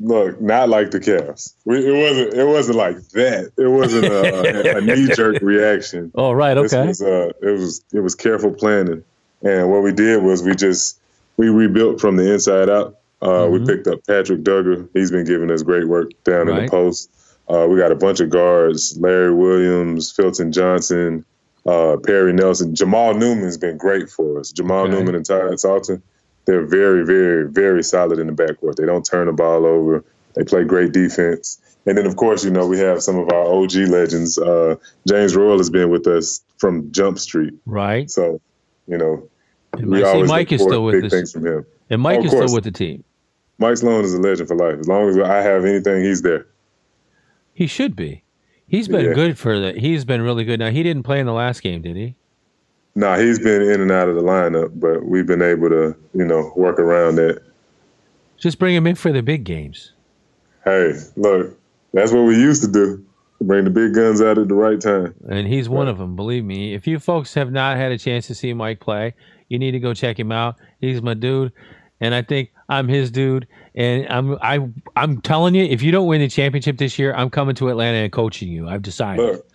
[0.00, 1.52] look, not like the Cavs.
[1.64, 2.34] We, it wasn't.
[2.34, 3.52] It wasn't like that.
[3.58, 6.12] It wasn't a, a knee jerk reaction.
[6.14, 9.04] oh, right, This okay, was, uh, it was it was careful planning,
[9.42, 10.98] and what we did was we just
[11.36, 12.96] we rebuilt from the inside out.
[13.22, 13.66] Uh, We Mhm.
[13.66, 14.88] picked up Patrick Duggar.
[14.94, 17.10] He's been giving us great work down in the post.
[17.48, 21.24] Uh, we got a bunch of guards: Larry Williams, Filton Johnson,
[21.66, 22.74] uh, Perry Nelson.
[22.74, 24.52] Jamal Newman's been great for us.
[24.52, 24.92] Jamal Okay.
[24.92, 26.02] Newman and Ty Salton.
[26.46, 28.76] They're very, very, very solid in the backcourt.
[28.76, 30.04] They don't turn the ball over.
[30.34, 31.58] They play great defense.
[31.86, 34.38] And then, of course, you know, we have some of our OG legends.
[34.38, 34.76] Uh,
[35.08, 37.54] James Royal has been with us from Jump Street.
[37.64, 38.08] right.
[38.10, 38.40] So,
[38.86, 39.28] you know,
[39.72, 41.66] And we I see always Mike is still with big us, things from him.
[41.90, 43.02] and Mike Oh, is still with the team.
[43.58, 44.78] Mike Sloan is a legend for life.
[44.78, 46.46] As long as I have anything, he's there.
[47.54, 48.22] He should be.
[48.68, 49.12] He's been Yeah.
[49.14, 49.72] good for the.
[49.72, 50.58] He's been really good.
[50.60, 52.14] Now he didn't play in the last game, did he?
[52.94, 56.24] Nah, he's been in and out of the lineup, but we've been able to, you
[56.24, 57.42] know, work around that.
[58.38, 59.92] Just bring him in for the big games.
[60.64, 61.58] Hey, look,
[61.92, 63.04] that's what we used to do.
[63.42, 65.14] Bring the big guns out at the right time.
[65.28, 66.72] And he's one of them, believe me.
[66.74, 69.14] If you folks have not had a chance to see Mike play,
[69.50, 70.56] you need to go check him out.
[70.80, 71.52] He's my dude,
[72.00, 73.46] and I think I'm his dude.
[73.74, 77.30] And I'm I I'm telling you, if you don't win the championship this year, I'm
[77.30, 78.68] coming to Atlanta and coaching you.
[78.68, 79.22] I've decided.
[79.24, 79.46] Look,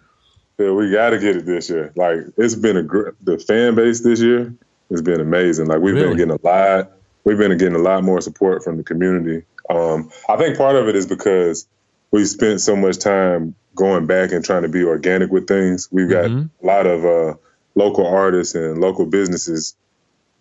[0.59, 1.91] yeah, we got to get it this year.
[1.95, 4.53] Like it's been a gr- the fan base this year
[4.91, 5.67] has been amazing.
[5.67, 6.09] Like we've Really?
[6.09, 6.91] been getting a lot.
[7.23, 9.43] We've been getting a lot more support from the community.
[9.69, 11.67] Um, I think part of it is because
[12.11, 15.87] we spent so much time going back and trying to be organic with things.
[15.91, 16.49] We've got Mhm.
[16.61, 17.35] a lot of uh,
[17.75, 19.75] local artists and local businesses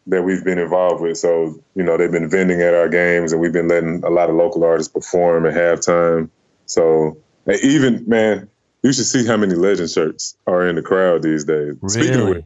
[0.06, 1.18] that we've been involved with.
[1.18, 4.30] So, you know, they've been vending at our games and we've been letting a lot
[4.30, 6.28] of local artists perform at halftime.
[6.66, 7.16] So,
[7.62, 8.48] even, man,
[8.82, 11.74] you should see how many legend shirts are in the crowd these days.
[11.86, 12.32] Speaking of Really?
[12.32, 12.44] which,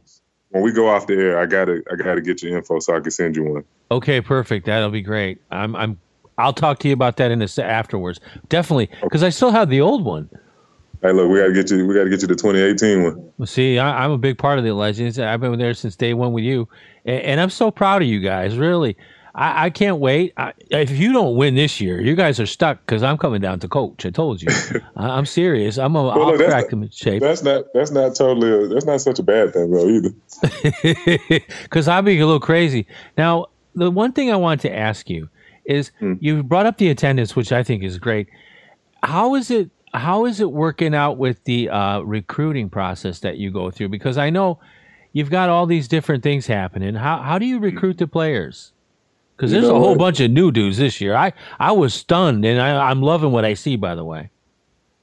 [0.49, 3.01] when we go off the air, I gotta I gotta get your info so I
[3.01, 3.63] can send you one.
[3.91, 4.65] Okay, perfect.
[4.65, 5.41] That'll be great.
[5.51, 5.99] I'm I'm
[6.37, 8.19] I'll talk to you about that in a afterwards.
[8.49, 10.29] Definitely, because I still have the old one.
[11.01, 13.31] Hey, look, we gotta get you we gotta get you the 2018 one.
[13.37, 15.19] Well, See, I, I'm a big part of the Legends.
[15.19, 16.67] I've been there since day one with you,
[17.05, 18.57] and, and I'm so proud of you guys.
[18.57, 18.97] Really,
[19.33, 20.33] I, I can't wait.
[20.37, 23.59] I, if you don't win this year, you guys are stuck because I'm coming down
[23.59, 24.05] to coach.
[24.05, 24.47] I told you.
[24.95, 25.77] I, I'm serious.
[25.77, 28.85] I'm a, Well, look, crack the- in shape That's not that's not totally a, that's
[28.85, 30.09] not such a bad thing though either.
[31.63, 32.87] because I'll be a little crazy.
[33.17, 35.29] Now, the one thing I want to ask you
[35.65, 36.13] is Hmm.
[36.19, 38.27] you brought up the attendance, which I think is great.
[39.03, 39.69] How is it?
[39.95, 43.89] How is it working out with the uh, recruiting process that you go through?
[43.89, 44.59] Because I know
[45.13, 46.95] you've got all these different things happening.
[46.95, 48.71] How how do you recruit the players?
[49.35, 49.97] Because there's a whole what?
[49.97, 51.15] bunch of new dudes this year.
[51.15, 53.75] I I was stunned, and I, I'm loving what I see.
[53.75, 54.29] By the way,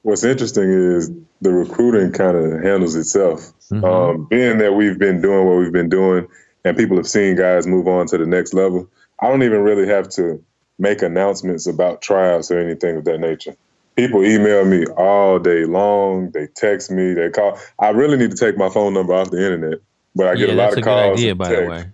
[0.03, 1.09] What's interesting is
[1.41, 3.51] the recruiting kind of handles itself.
[3.71, 3.83] Mhm.
[3.83, 6.27] Um, being that we've been doing what we've been doing,
[6.65, 8.87] and people have seen guys move on to the next level,
[9.21, 10.43] I don't even really have to
[10.77, 13.55] make announcements about tryouts or anything of that nature.
[13.95, 16.31] People email me all day long.
[16.31, 17.13] They text me.
[17.13, 17.59] They call.
[17.79, 19.79] I really need to take my phone number off the internet,
[20.15, 21.03] but I get yeah, a lot that's of a calls.
[21.03, 21.85] good idea, and by the way.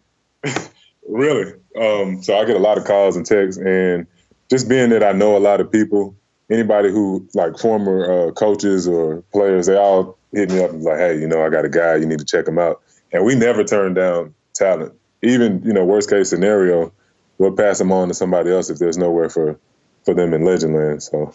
[0.43, 0.69] texts.
[1.09, 1.53] really.
[1.79, 4.07] Um, so I get a lot of calls and texts, and
[4.49, 6.15] just being that I know a lot of people,
[6.49, 10.97] anybody who like former uh, coaches or players, they all hit me up and like,
[10.97, 12.81] hey, you know, I got a guy, you need to check him out.
[13.11, 14.93] And we never turn down talent.
[15.21, 16.93] Even you know, worst case scenario,
[17.37, 19.59] we'll pass them on to somebody else if there's nowhere for
[20.05, 21.01] for them in Legendland.
[21.01, 21.33] So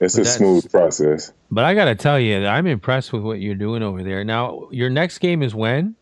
[0.00, 1.32] it's But a smooth process.
[1.50, 4.24] But I got to tell you, I'm impressed with what you're doing over there.
[4.24, 5.94] Now, your next game is when?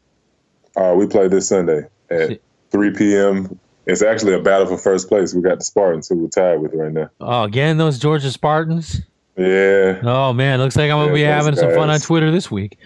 [0.76, 3.58] Uh, we play this Sunday at See- 3 p.m.
[3.86, 5.32] It's actually a battle for first place.
[5.32, 7.08] We got the Spartans who we're tied with right now.
[7.20, 9.00] Oh, again, those Georgia Spartans.
[9.38, 12.00] Yeah, Oh man, looks like I'm gonna Yeah, be having some fun on.
[12.00, 12.78] Twitter this week.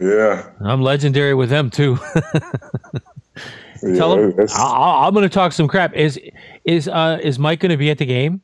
[0.00, 0.48] yeah.
[0.60, 1.98] I'm legendary with them too.
[3.82, 5.94] yeah Tell them I, I'm gonna talk some crap.
[5.94, 6.18] Is
[6.64, 8.40] is uh is Mike gonna be at the game?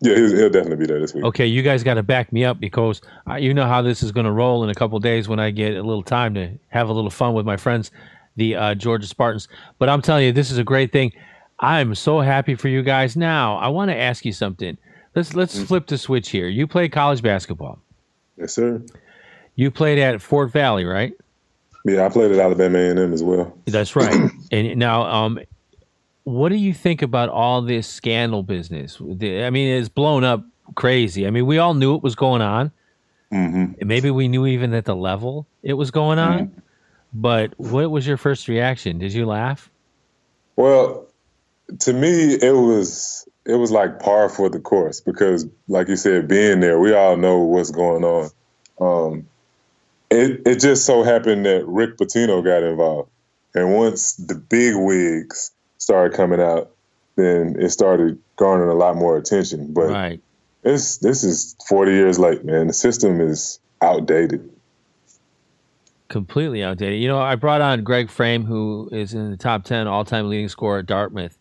[0.00, 1.24] Yeah, he'll, he'll definitely be there this week.
[1.24, 4.12] Okay, you guys got to back me up because I, you know how this is
[4.12, 6.92] gonna roll in a couple days when I get a little time to have a
[6.92, 7.90] little fun with my friends,
[8.36, 9.48] the uh, Georgia Spartans.
[9.78, 11.12] But I'm telling you, this is a great thing.
[11.60, 13.16] I'm so happy for you guys.
[13.16, 14.76] Now, I want to ask you something.
[15.16, 15.64] Let's let's Mm-hmm.
[15.64, 16.46] flip the switch here.
[16.48, 17.80] You play college basketball.
[18.36, 18.80] Yes, sir.
[19.56, 21.12] You played at Fort Valley, right?
[21.84, 23.56] Yeah, I played at Alabama A&M as well.
[23.64, 24.30] That's right.
[24.52, 25.40] and now, um,
[26.28, 29.00] what do you think about all this scandal business?
[29.00, 31.26] I mean, it's blown up crazy.
[31.26, 32.70] I mean, we all knew it was going on.
[33.30, 36.62] hmm Maybe we knew even at the level it was going on.
[37.14, 38.98] But what was your first reaction?
[38.98, 39.70] Did you laugh?
[40.56, 41.06] Well,
[41.80, 46.28] to me, it was it was like par for the course because, like you said,
[46.28, 48.30] being there, we all know what's going on.
[48.78, 49.26] Um,
[50.10, 53.10] it it just so happened that Rick Pitino got involved,
[53.54, 56.70] and once the big wigs started coming out,
[57.16, 59.72] then it started garnering a lot more attention.
[59.72, 60.20] But Right.
[60.62, 62.66] this this is forty years late, man.
[62.66, 64.48] The system is outdated.
[66.08, 67.00] Completely outdated.
[67.00, 70.28] You know, I brought on Greg Frame, who is in the top 10 all time
[70.28, 71.36] leading scorer at Dartmouth.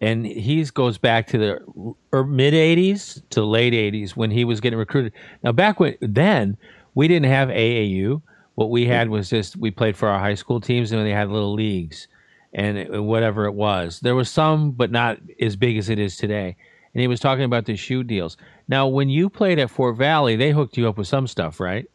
[0.00, 4.60] And he goes back to the er, mid 80s to late 80s when he was
[4.60, 5.12] getting recruited.
[5.44, 6.56] Now, back when then,
[6.94, 8.20] we didn't have AAU.
[8.56, 11.28] What we had was just we played for our high school teams and they had
[11.28, 12.08] little leagues
[12.52, 14.00] and it- whatever it was.
[14.00, 16.56] There was some, but not as big as it is today.
[16.94, 18.36] And he was talking about the shoe deals.
[18.66, 21.86] Now, when you played at Fort Valley, they hooked you up with some stuff, right?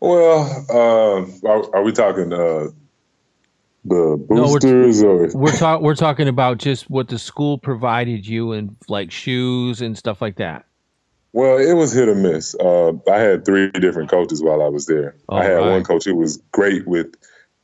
[0.00, 2.68] Well, uh, are, are we talking uh,
[3.84, 8.26] the No, we're- boosters or we're talk we're talking about just what the school provided
[8.26, 10.64] you and like shoes and stuff like that.
[11.32, 12.54] Well, it was hit or miss.
[12.56, 15.14] Uh, I had three different coaches while I was there.
[15.28, 15.70] Oh, I had right.
[15.70, 17.14] one coach who was great with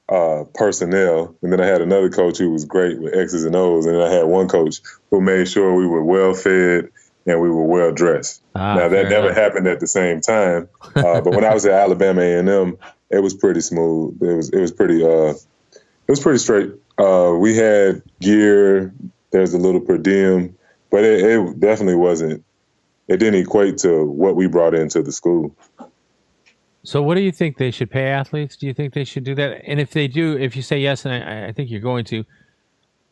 [0.09, 3.87] uh, personnel, and then I had another coach who was great with X's and O's,
[3.87, 6.89] and then I had one coach who made sure we were well fed
[7.27, 8.43] and we were well dressed.
[8.55, 9.37] Ah, now that never enough.
[9.37, 12.79] happened at the same time, uh, but when I was at Alabama A and M,
[13.11, 14.21] it was pretty smooth.
[14.23, 15.35] It was it was pretty uh,
[15.75, 16.73] it was pretty straight.
[16.97, 18.95] Uh, we had gear.
[19.31, 20.57] There's a little per diem,
[20.91, 22.45] but it, it definitely wasn't.
[23.09, 25.55] It didn't equate to what we brought into the school.
[26.89, 28.57] So, what do you think they should pay athletes?
[28.57, 29.61] Do you think they should do that?
[29.67, 32.25] And if they do, if you say yes, and I, I think you're going to,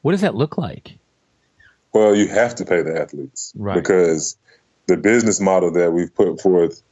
[0.00, 0.96] what does that look like?
[1.92, 3.74] Well, you have to pay the athletes Right.
[3.74, 4.38] because
[4.86, 6.82] the business model that we've put forth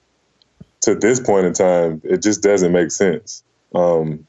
[0.83, 3.42] to this point in time, it just doesn't make sense.
[3.75, 4.27] Um,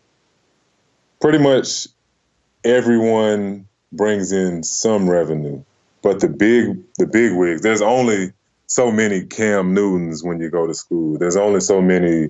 [1.20, 1.90] pretty much
[2.64, 5.62] everyone brings in some revenue,
[6.02, 8.32] but the big the big wigs, there's only
[8.68, 11.18] so many Cam Newtons when you go to school.
[11.18, 12.30] There's only so many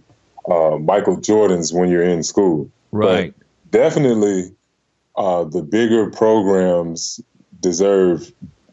[0.49, 2.69] uh, Michael Jordans when you're in school.
[2.91, 3.34] Right.
[3.71, 4.55] definitely
[5.17, 7.19] uh, the bigger programs
[7.60, 8.31] deserve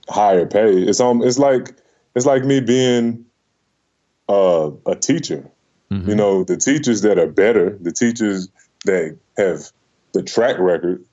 [0.08, 0.82] higher pay.
[0.82, 1.74] It's um, it's like
[2.14, 3.24] it's like me being
[4.28, 5.48] uh, a teacher.
[5.90, 6.08] Mhm.
[6.08, 8.48] You know, the teachers that are better, the teachers
[8.84, 9.70] that have
[10.12, 11.04] the track record,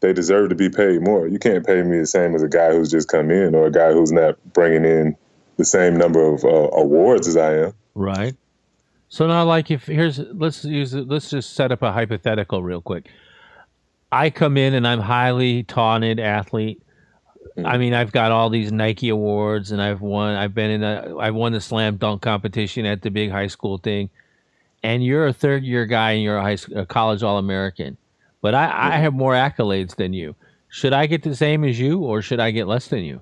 [0.00, 1.26] they deserve to be paid more.
[1.26, 3.72] You can't pay me the same as a guy who's just come in or a
[3.72, 5.16] guy who's not bringing in
[5.56, 7.72] the same number of uh, awards as I am.
[7.94, 8.34] Right.
[9.10, 11.08] So now, like, if here's let's use it.
[11.08, 13.10] Let's just set up a hypothetical real quick.
[14.12, 16.80] I come in and I'm highly taunted athlete.
[17.58, 17.66] Mm.
[17.66, 20.36] I mean, I've got all these Nike awards, and I've won.
[20.36, 21.18] I've been in a.
[21.18, 24.10] I've won the slam dunk competition at the big high school thing.
[24.84, 27.96] And you're a third year guy, and you're a high school, a college all American.
[28.40, 30.36] But I, I have more accolades than you.
[30.68, 33.20] Should I get the same as you, or should I get less than you?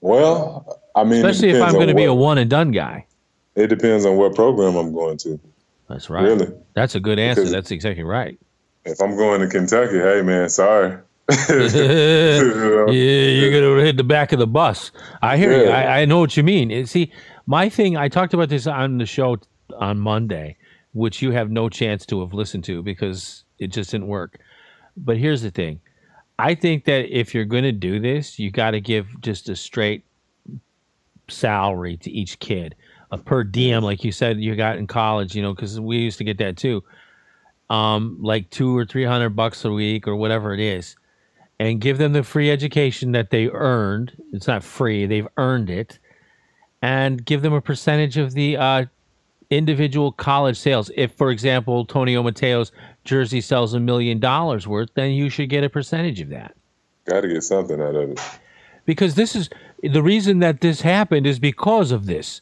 [0.00, 3.06] Well, I mean, Especially if I'm going to be a one and done guy.
[3.54, 5.40] It depends on what program I'm going to.
[5.88, 6.22] That's right.
[6.22, 6.52] Really.
[6.74, 7.42] That's a good answer.
[7.42, 8.38] Because- That's exactly right.
[8.84, 10.96] If I'm going to Kentucky, hey man, sorry.
[11.28, 14.90] yeah, you're gonna hit the back of the bus.
[15.22, 15.70] I hear you.
[15.70, 16.70] I, I know what you mean.
[16.70, 17.12] And See,
[17.46, 17.96] my thing.
[17.96, 19.36] I talked about this on the show
[19.78, 20.56] on Monday,
[20.92, 24.40] which you have no chance to have listened to because it just didn't work.
[24.96, 25.80] But here's the thing.
[26.38, 29.54] I think that if you're going to do this, you got to give just a
[29.56, 30.04] straight
[31.28, 32.74] salary to each kid,
[33.10, 35.34] a per diem, like you said you got in college.
[35.34, 36.82] You know, because we used to get that too.
[37.68, 40.96] Um, like two or three hundred bucks a week or whatever it is,
[41.58, 44.12] and give them the free education that they earned.
[44.32, 45.98] It's not free; they've earned it,
[46.82, 48.84] and give them a percentage of the uh,
[49.50, 50.90] individual college sales.
[50.96, 52.72] If, for example, Tony Omotayo's
[53.04, 56.54] jersey sells a million dollars worth, then you should get a percentage of that
[57.06, 58.20] Got to get something out of it.
[58.84, 59.48] because this is
[59.82, 62.40] the reason that this happened is because of this.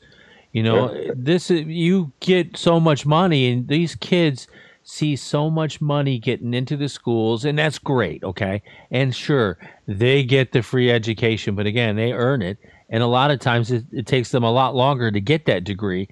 [0.59, 1.13] You know, Yeah.
[1.15, 4.49] this is, you get so much money, and these kids
[4.83, 8.25] see so much money getting into the schools, and that's great.
[8.25, 9.57] Okay, and sure,
[9.87, 12.59] they get the free education, but again, they earn it,
[12.91, 15.63] and a lot of times it, it takes them a lot longer to get that
[15.63, 16.09] degree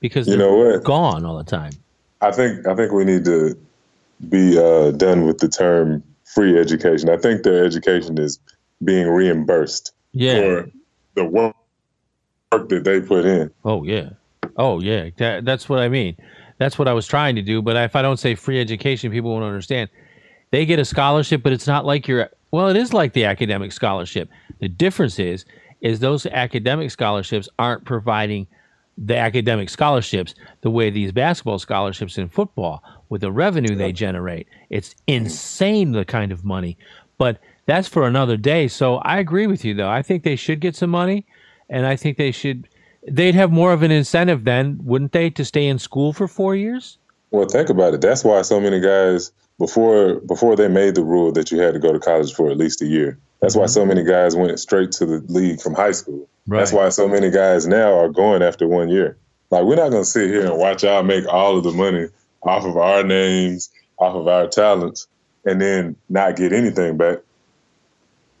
[0.00, 0.82] because You they're know what?
[0.82, 1.70] gone all the time.
[2.20, 3.56] I think I think we need to
[4.28, 7.10] be uh, done with the term free education.
[7.10, 8.40] I think their education is
[8.82, 10.34] being reimbursed Yeah.
[10.40, 10.70] for
[11.14, 11.54] the work
[12.54, 13.50] work that they put in.
[13.64, 14.10] Oh yeah.
[14.56, 15.10] Oh yeah.
[15.16, 16.16] That, that's what I mean.
[16.58, 17.60] That's what I was trying to do.
[17.62, 19.90] But if I don't say free education, people won't understand.
[20.50, 22.30] They get a scholarship, but it's not like your.
[22.50, 24.28] Well, it is like the academic scholarship.
[24.60, 25.44] The difference is,
[25.80, 28.46] is those academic scholarships aren't providing
[28.96, 34.46] the academic scholarships the way these basketball scholarships in football with the revenue they generate.
[34.70, 36.78] It's insane the kind of money.
[37.18, 38.68] But that's for another day.
[38.68, 39.88] So I agree with you though.
[39.88, 41.26] I think they should get some money
[41.68, 42.68] and I think they should
[43.06, 46.54] they'd have more of an incentive then, wouldn't they, to stay in school for 4
[46.54, 46.98] years?
[47.30, 48.00] Well, think about it.
[48.00, 51.80] That's why so many guys before before they made the rule that you had to
[51.80, 53.18] go to college for at least a year.
[53.40, 53.72] That's why mm-hmm.
[53.72, 56.28] so many guys went straight to the league from high school.
[56.46, 59.16] That's why so many guys now are going after one year.
[59.50, 62.08] Like we're not gonna sit here and watch y'all make all of the money
[62.42, 65.06] off of our names, off of our talents,
[65.44, 67.18] and then not get anything back.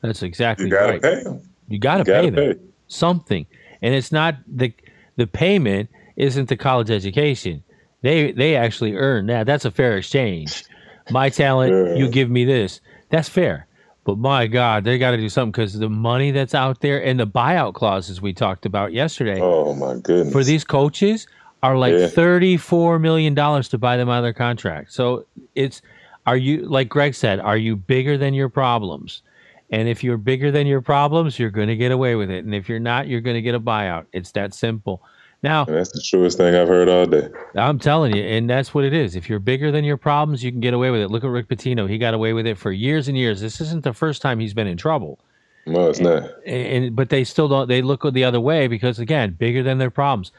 [0.02, 1.02] That's exactly You gotta right.
[1.02, 1.40] pay them.
[1.68, 2.64] You got to You gotta pay them pay.
[2.94, 3.46] Something.
[3.82, 4.72] And it's not the
[5.16, 7.62] the payment isn't the college education.
[8.02, 9.46] They they actually earn that.
[9.46, 10.64] That's a fair exchange.
[11.10, 12.80] My talent, you give me this.
[13.10, 13.66] That's fair.
[14.04, 17.18] But my God, they got to do something because the money that's out there and
[17.18, 20.32] the buyout clauses we talked about yesterday Oh my goodness.
[20.32, 21.26] for these coaches
[21.62, 22.06] are like Yeah.
[22.08, 24.92] thirty-four million dollars to buy them out of their contract.
[24.92, 25.24] So
[25.54, 25.80] it's
[26.26, 29.22] are you like Greg said, are you bigger than your problems?
[29.70, 32.44] And if you're bigger than your problems, you're going to get away with it.
[32.44, 34.06] And if you're not, you're going to get a buyout.
[34.12, 35.02] It's that simple.
[35.42, 37.28] Now, That's the truest thing I've heard all day.
[37.54, 39.14] I'm telling you, and that's what it is.
[39.14, 41.10] If you're bigger than your problems, you can get away with it.
[41.10, 43.42] Look at Rick Pitino; he got away with it for years and years.
[43.42, 45.18] This isn't the first time he's been in trouble
[45.66, 46.22] No, it's not.
[46.46, 49.78] and, and but they still don't they look the other way because again bigger than
[49.78, 50.32] their problems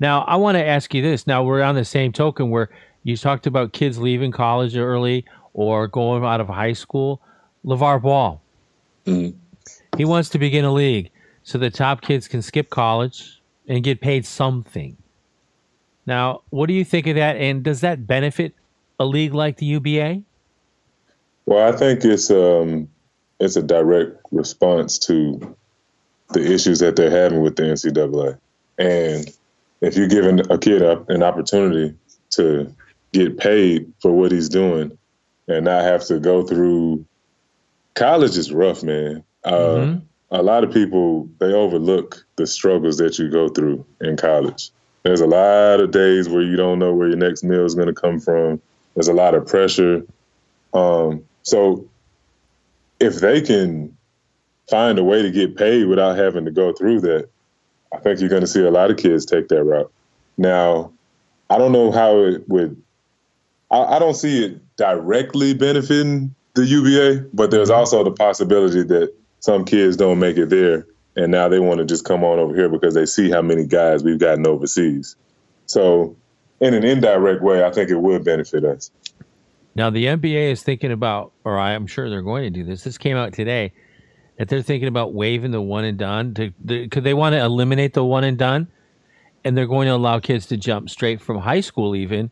[0.00, 2.68] now i want to ask you this now we're on the same token where
[3.04, 5.24] you talked about kids leaving college early
[5.54, 7.20] or going out of high school
[7.64, 8.41] levar ball
[9.06, 9.34] Mhm.
[9.96, 11.10] he wants to begin a league
[11.42, 14.96] so the top kids can skip college and get paid something
[16.06, 18.54] now what do you think of that and does that benefit
[18.98, 20.22] a league like the uba
[21.46, 22.88] Well, I think it's um
[23.40, 25.56] it's a direct response to
[26.32, 28.38] the issues that they're having with the NCAA.
[28.78, 29.28] And
[29.80, 31.94] if you're giving a kid an opportunity
[32.30, 32.72] to
[33.12, 34.96] get paid for what he's doing
[35.48, 37.04] and not have to go through
[37.94, 39.24] college is rough, man.
[39.44, 39.96] Uh,
[40.30, 44.70] A lot of people they overlook the struggles that you go through in college.
[45.02, 47.88] There's a lot of days where you don't know where your next meal is going
[47.88, 48.60] to come from.
[48.94, 50.06] There's a lot of pressure.
[50.72, 51.86] Um, so
[52.98, 53.94] if they can
[54.70, 57.28] find a way to get paid without having to go through that,
[57.92, 59.92] I think you're going to see a lot of kids take that route.
[60.38, 60.92] Now,
[61.50, 62.80] I don't know how it would.
[63.70, 69.14] I, I don't see it directly benefiting the UBA, but there's also the possibility that
[69.40, 70.86] some kids don't make it there,
[71.16, 73.66] and now they want to just come on over here because they see how many
[73.66, 75.16] guys we've gotten overseas.
[75.66, 76.16] So,
[76.60, 78.90] in an indirect way, I think it would benefit us.
[79.74, 82.84] Now the NBA is thinking about, or I'm sure they're going to do this.
[82.84, 83.72] This came out today
[84.38, 86.32] that they're thinking about waiving the one and done
[86.64, 88.68] because they want to eliminate the one and done,
[89.44, 92.30] and they're going to allow kids to jump straight from high school even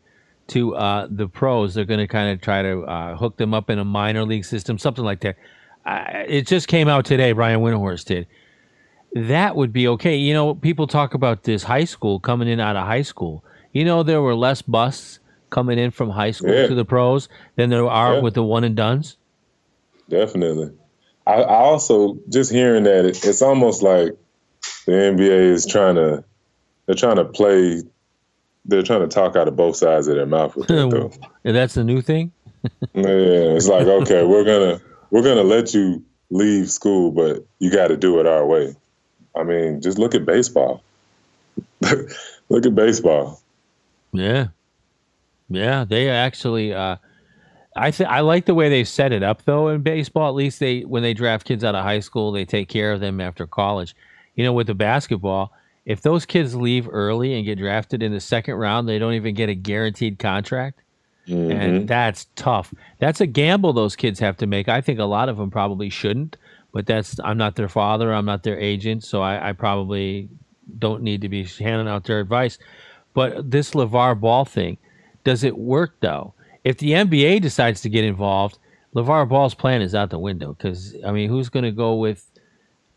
[0.51, 1.75] to uh, the pros.
[1.75, 4.45] They're going to kind of try to uh, hook them up in a minor league
[4.45, 5.37] system, something like that.
[5.85, 7.33] Uh, it just came out today.
[7.33, 8.27] Brian Windhorst did.
[9.15, 10.17] That would be okay.
[10.17, 13.45] You know, people talk about this high school coming in out of high school.
[13.73, 15.19] You know, there were less busts
[15.51, 16.69] coming in from high school Yeah.
[16.69, 18.21] to the pros than there are Yeah.
[18.21, 19.17] with the one and duns.
[20.09, 20.71] definitely.
[21.27, 24.17] I, I also just hearing that it, it's almost like
[24.87, 26.25] the NBA is trying to
[26.87, 27.83] they're trying to play
[28.65, 31.11] they're trying to talk out of both sides of their mouth with that though.
[31.45, 32.33] And that's the new thing.
[32.95, 34.81] Yeah, it's like okay, we're gonna
[35.11, 38.75] we're gonna let you leave school, but you got to do it our way.
[39.35, 40.83] I mean, just look at baseball.
[41.81, 43.41] look at baseball.
[44.13, 44.49] Yeah,
[45.49, 45.85] yeah.
[45.85, 46.75] They actually.
[46.75, 46.97] Uh,
[47.77, 50.29] I th- I like the way they set it up though in baseball.
[50.29, 53.01] At least they when they draft kids out of high school, they take care of
[53.01, 53.95] them after college.
[54.35, 55.53] You know, with the basketball,
[55.85, 59.35] if those kids leave early and get drafted in the second round, they don't even
[59.35, 60.81] get a guaranteed contract.
[61.26, 61.87] And mm-hmm.
[61.87, 62.74] that's tough.
[62.99, 64.68] That's a gamble those kids have to make.
[64.68, 66.37] I think a lot of them probably shouldn't,
[66.72, 70.28] but that's I'm not their father, I'm not their agent, so I, I probably
[70.78, 72.59] don't need to be handing out their advice.
[73.14, 74.78] But this LeVar Ball thing,
[75.24, 76.35] does it work though?
[76.64, 78.59] If the NBA decides to get involved,
[78.95, 82.26] LeVar Ball's plan is out the window because I mean, who's going to go with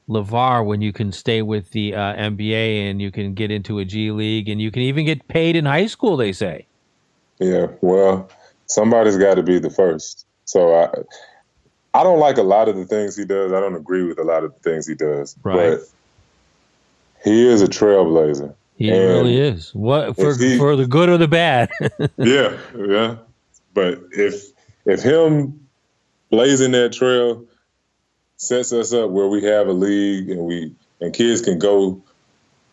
[0.10, 3.86] LeVar when you can stay with the uh, NBA and you can get into a
[3.86, 6.18] G League and you can even get paid in high school?
[6.18, 6.66] They say.
[7.40, 8.30] Yeah, well,
[8.68, 10.26] somebody's got to be the first.
[10.46, 10.90] So I,
[12.00, 13.52] I don't like a lot of the things he does.
[13.52, 15.36] I don't agree with a lot of the things he does.
[15.44, 15.78] Right.
[15.78, 15.80] But
[17.24, 18.54] he is a trailblazer.
[18.76, 19.74] He And really is.
[19.74, 20.36] What for?
[20.36, 21.70] he- for the good or the bad?
[22.18, 23.16] yeah, yeah.
[23.74, 24.44] But if
[24.86, 25.68] if him
[26.30, 27.46] blazing that trail
[28.44, 32.02] sets us up where we have a league and we and kids can go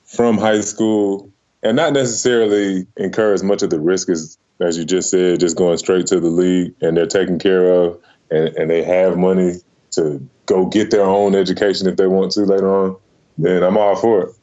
[0.04, 1.30] from high school
[1.62, 5.56] and not necessarily incur as much of the risk as as you just said, just
[5.56, 7.98] going straight to the league and they're taken care of
[8.30, 9.54] and, and they have money
[9.92, 12.96] to go get their own education if they want to later on,
[13.38, 14.34] then I'm all for it.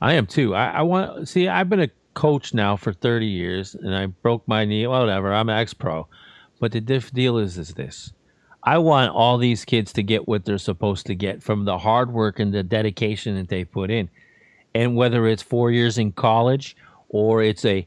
[0.00, 0.54] I am too.
[0.54, 1.48] I, I want see.
[1.48, 4.86] I've been a coach now for thirty years, and I broke my knee.
[4.86, 5.32] Whatever.
[5.32, 6.08] I'm an ex-pro,
[6.60, 8.12] but the diff deal is is this:
[8.64, 12.10] I want all these kids to get what they're supposed to get from the hard
[12.10, 14.08] work and the dedication that they put in,
[14.74, 16.76] and whether it's four years in college
[17.10, 17.86] or it's a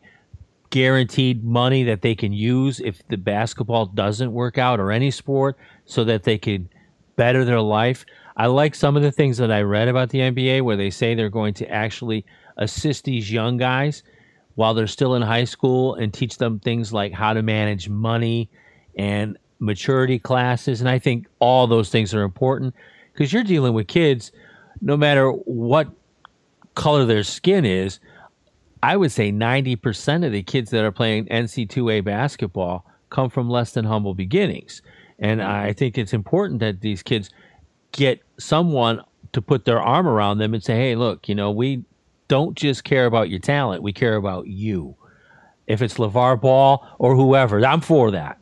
[0.70, 5.58] guaranteed money that they can use if the basketball doesn't work out or any sport
[5.86, 6.70] so that they can
[7.16, 8.06] better their life.
[8.36, 11.16] I like some of the things that I read about the NBA where they say
[11.16, 12.26] they're going to actually
[12.58, 14.04] assist these young guys
[14.56, 18.50] while they're still in high school and teach them things like how to manage money
[18.98, 20.82] and maturity classes.
[20.82, 22.76] And I think all those things are important
[23.14, 24.32] because you're dealing with kids
[24.82, 25.90] no matter what
[26.76, 28.00] color their skin is.
[28.84, 33.72] I would say 90% of the kids that are playing NC2A basketball come from less
[33.72, 34.82] than humble beginnings.
[35.20, 35.50] And mm-hmm.
[35.50, 37.32] I think it's important that these kids
[37.92, 39.02] get someone
[39.34, 41.84] to put their arm around them and say, hey, look, you know, we
[42.28, 44.96] don't just care about your talent, we care about you.
[45.66, 48.40] If it's LeVar Ball or whoever, I'm for that.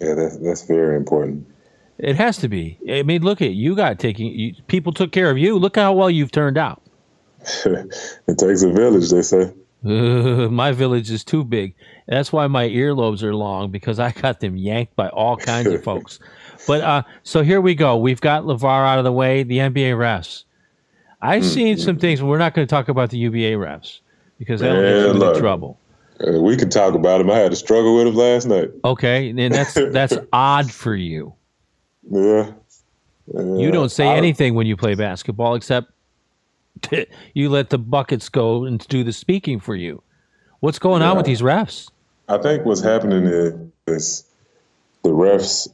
[0.00, 1.46] Yeah, that's that's very important.
[1.98, 2.78] It has to be.
[2.90, 5.58] I mean, look at you got taking you, people took care of you.
[5.58, 6.82] Look how well you've turned out.
[7.64, 9.52] it takes a village, they say.
[9.84, 11.74] my village is too big.
[12.08, 15.84] That's why my earlobes are long because I got them yanked by all kinds of
[15.84, 16.18] folks.
[16.66, 17.98] But uh, so here we go.
[17.98, 19.42] We've got Levar out of the way.
[19.42, 20.44] The NBA refs.
[21.20, 22.22] I've seen some things.
[22.22, 24.00] We're not going to talk about the UBA refs
[24.38, 25.38] because that'll get you into look.
[25.38, 25.78] trouble.
[26.20, 27.30] Uh, we can talk about him.
[27.30, 28.70] I had to struggle with him last night.
[28.84, 31.34] Okay, and that's that's odd for you.
[32.10, 32.52] Yeah.
[33.32, 35.90] You don't say anything when you play basketball except
[37.34, 40.02] you let the buckets go and do the speaking for you.
[40.60, 41.90] What's going on with these refs?
[42.28, 44.24] I think what's happening is
[45.02, 45.68] the refs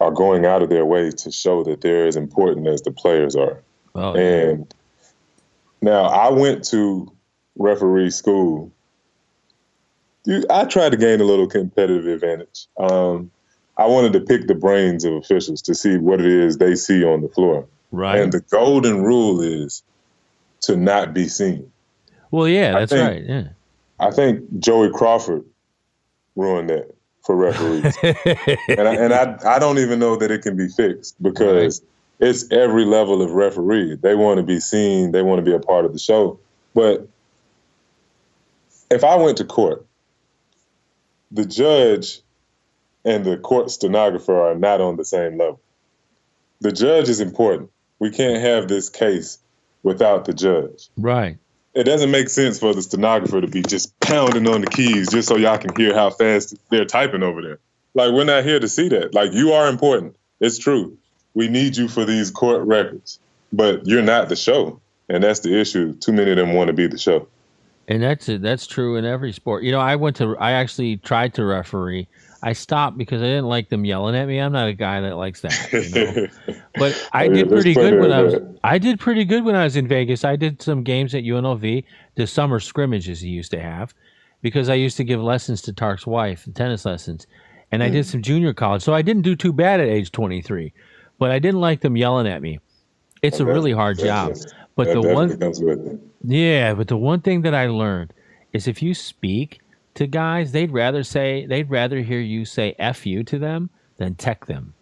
[0.00, 3.36] are going out of their way to show that they're as important as the players
[3.36, 3.62] are.
[3.94, 4.72] Oh, And
[5.82, 7.12] now I went to
[7.56, 8.72] referee school.
[10.28, 12.66] You, I tried to gain a little competitive advantage.
[12.78, 13.30] Um,
[13.78, 17.02] I wanted to pick the brains of officials to see what it is they see
[17.02, 17.66] on the floor.
[17.92, 18.20] right.
[18.20, 19.82] And the golden rule is
[20.62, 21.72] to not be seen.
[22.30, 23.24] well, yeah, I that's think- right.
[23.24, 23.44] Yeah.
[24.00, 25.44] I think Joey Crawford
[26.36, 27.96] ruined that for referees.
[28.68, 31.80] and I, and I, I don't even know that it can be fixed because
[32.20, 33.96] it's every level of referee.
[33.96, 36.38] They want to be seen, they want to be a part of the show.
[36.74, 37.08] But
[38.90, 39.84] if I went to court,
[41.30, 42.20] the judge
[43.04, 45.60] and the court stenographer are not on the same level.
[46.60, 47.70] The judge is important.
[47.98, 49.38] We can't have this case
[49.82, 51.38] without the judge Right.
[51.74, 55.28] it doesn't make sense for the stenographer to be just pounding on the keys just
[55.28, 57.58] so y'all can hear how fast they're typing over there.
[57.94, 59.14] Like we're not here to see that.
[59.14, 60.16] Like you are important.
[60.40, 60.98] It's true.
[61.34, 63.20] We need you for these court records,
[63.52, 65.94] but you're not the show, and that's the issue.
[65.94, 67.28] Too many of them want to be the show.
[67.88, 68.42] And that's it.
[68.42, 69.64] That's true in every sport.
[69.64, 70.36] You know, I went to.
[70.38, 72.06] I actually tried to referee.
[72.42, 74.38] I stopped because I didn't like them yelling at me.
[74.38, 75.72] I'm not a guy that likes that.
[75.72, 75.90] You
[76.52, 76.56] know?
[76.76, 78.34] but I Oh, did pretty good when I was.
[78.62, 80.22] I did pretty good when I was in Vegas.
[80.24, 81.82] I did some games at UNLV,
[82.14, 83.92] the summer scrimmages he used to have,
[84.42, 87.26] because I used to give lessons to Tark's wife, tennis lessons,
[87.72, 88.08] and I did Mm.
[88.08, 88.82] some junior college.
[88.82, 90.72] So I didn't do too bad at age 23,
[91.18, 92.60] but I didn't like them yelling at me.
[93.22, 94.34] It's a really hard job.
[94.78, 95.98] But That the one comes with it.
[96.22, 98.12] yeah, but the one thing that I learned
[98.52, 99.60] is if you speak
[99.94, 104.14] to guys, they'd rather say they'd rather hear you say "f you" to them than
[104.14, 104.74] tech them.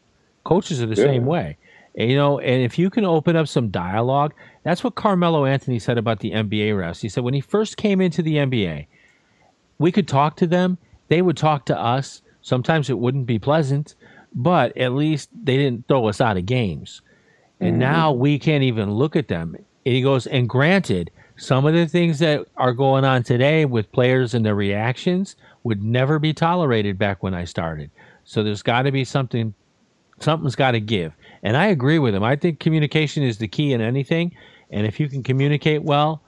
[0.44, 1.06] Coaches are the Yeah.
[1.08, 1.56] same way,
[1.98, 2.38] And, you know.
[2.38, 4.34] And if you can open up some dialogue,
[4.64, 7.00] that's what Carmelo Anthony said about the NBA refs.
[7.00, 8.86] He said when he first came into the NBA,
[9.78, 10.76] we could talk to them.
[11.08, 12.20] They would talk to us.
[12.42, 13.94] Sometimes it wouldn't be pleasant,
[14.34, 17.00] but at least they didn't throw us out of games.
[17.60, 17.80] And mm-hmm.
[17.80, 19.56] now we can't even look at them.
[19.92, 24.34] He goes, and granted, some of the things that are going on today with players
[24.34, 27.92] and their reactions would never be tolerated back when I started.
[28.24, 29.54] So there's got to be something,
[30.18, 31.12] something's got to give.
[31.44, 32.24] And I agree with him.
[32.24, 34.34] I think communication is the key in anything.
[34.70, 36.20] And if you can communicate well,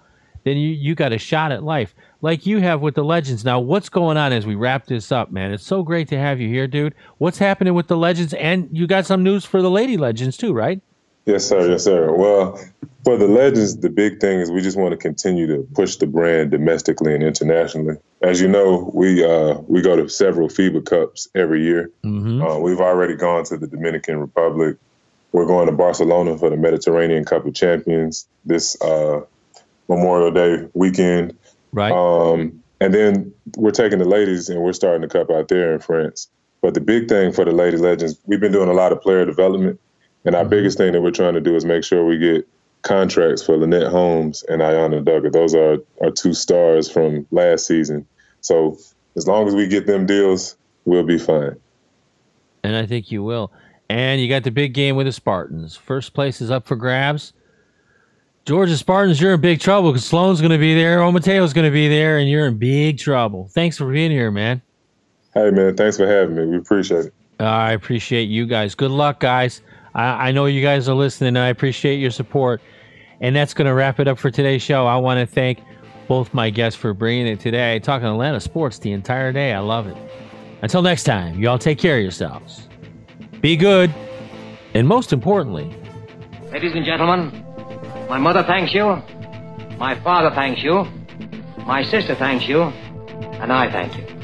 [0.44, 3.44] then you, you got a shot at life like you have with the legends.
[3.44, 5.50] Now, what's going on as we wrap this up, man?
[5.50, 6.94] It's so great to have you here, dude.
[7.18, 8.34] What's happening with the legends?
[8.34, 10.80] And you got some news for the lady legends too, right?
[11.28, 11.70] Yes, sir.
[11.70, 12.10] Yes, sir.
[12.10, 12.58] Well,
[13.04, 16.06] for the legends, the big thing is we just want to continue to push the
[16.06, 17.98] brand domestically and internationally.
[18.22, 21.90] As you know, we uh, we go to several FIBA Cups every year.
[22.02, 22.42] Mm-hmm.
[22.42, 24.78] Uh, we've already gone to the Dominican Republic.
[25.32, 29.20] We're going to Barcelona for the Mediterranean Cup of Champions this uh,
[29.86, 31.36] Memorial Day weekend.
[31.72, 31.92] Right.
[31.92, 35.80] Um, and then we're taking the ladies and we're starting the cup out there in
[35.80, 36.28] France.
[36.62, 39.26] But the big thing for the Lady Legends, we've been doing a lot of player
[39.26, 39.78] development.
[40.24, 42.48] And our biggest thing that we're trying to do is make sure we get
[42.82, 45.32] contracts for Lynette Holmes and Ayana Duggar.
[45.32, 48.06] Those are our two stars from last season.
[48.40, 48.78] So
[49.16, 51.56] as long as we get them deals, we'll be fine.
[52.62, 53.52] and I think you will.
[53.88, 55.74] And you got the big game with the Spartans.
[55.76, 57.32] First place is up for grabs.
[58.44, 61.70] Georgia Spartans, you're in big trouble because Sloan's going to be there, Omotayo's going to
[61.70, 63.48] be there, and you're in big trouble.
[63.52, 64.62] Thanks for being here, man.
[65.34, 66.46] Hey, man, thanks for having me.
[66.46, 67.14] We appreciate it.
[67.40, 68.74] I appreciate you guys.
[68.74, 69.60] Good luck, guys.
[69.98, 72.60] I, I know you guys are listening, and I appreciate your support.
[73.20, 74.86] And that's going to wrap it up for today's show.
[74.86, 75.60] I want to thank
[76.06, 77.80] both my guests for bringing it today.
[77.80, 79.52] Talking Atlanta sports the entire day.
[79.52, 79.96] I love it.
[80.62, 82.68] Until next time, you all take care of yourselves.
[83.40, 83.92] Be good.
[84.74, 85.74] And most importantly,
[86.52, 87.44] Ladies and gentlemen,
[88.08, 89.02] my mother thanks you,
[89.76, 90.84] my father thanks you,
[91.66, 94.17] my sister thanks you, and I thank you.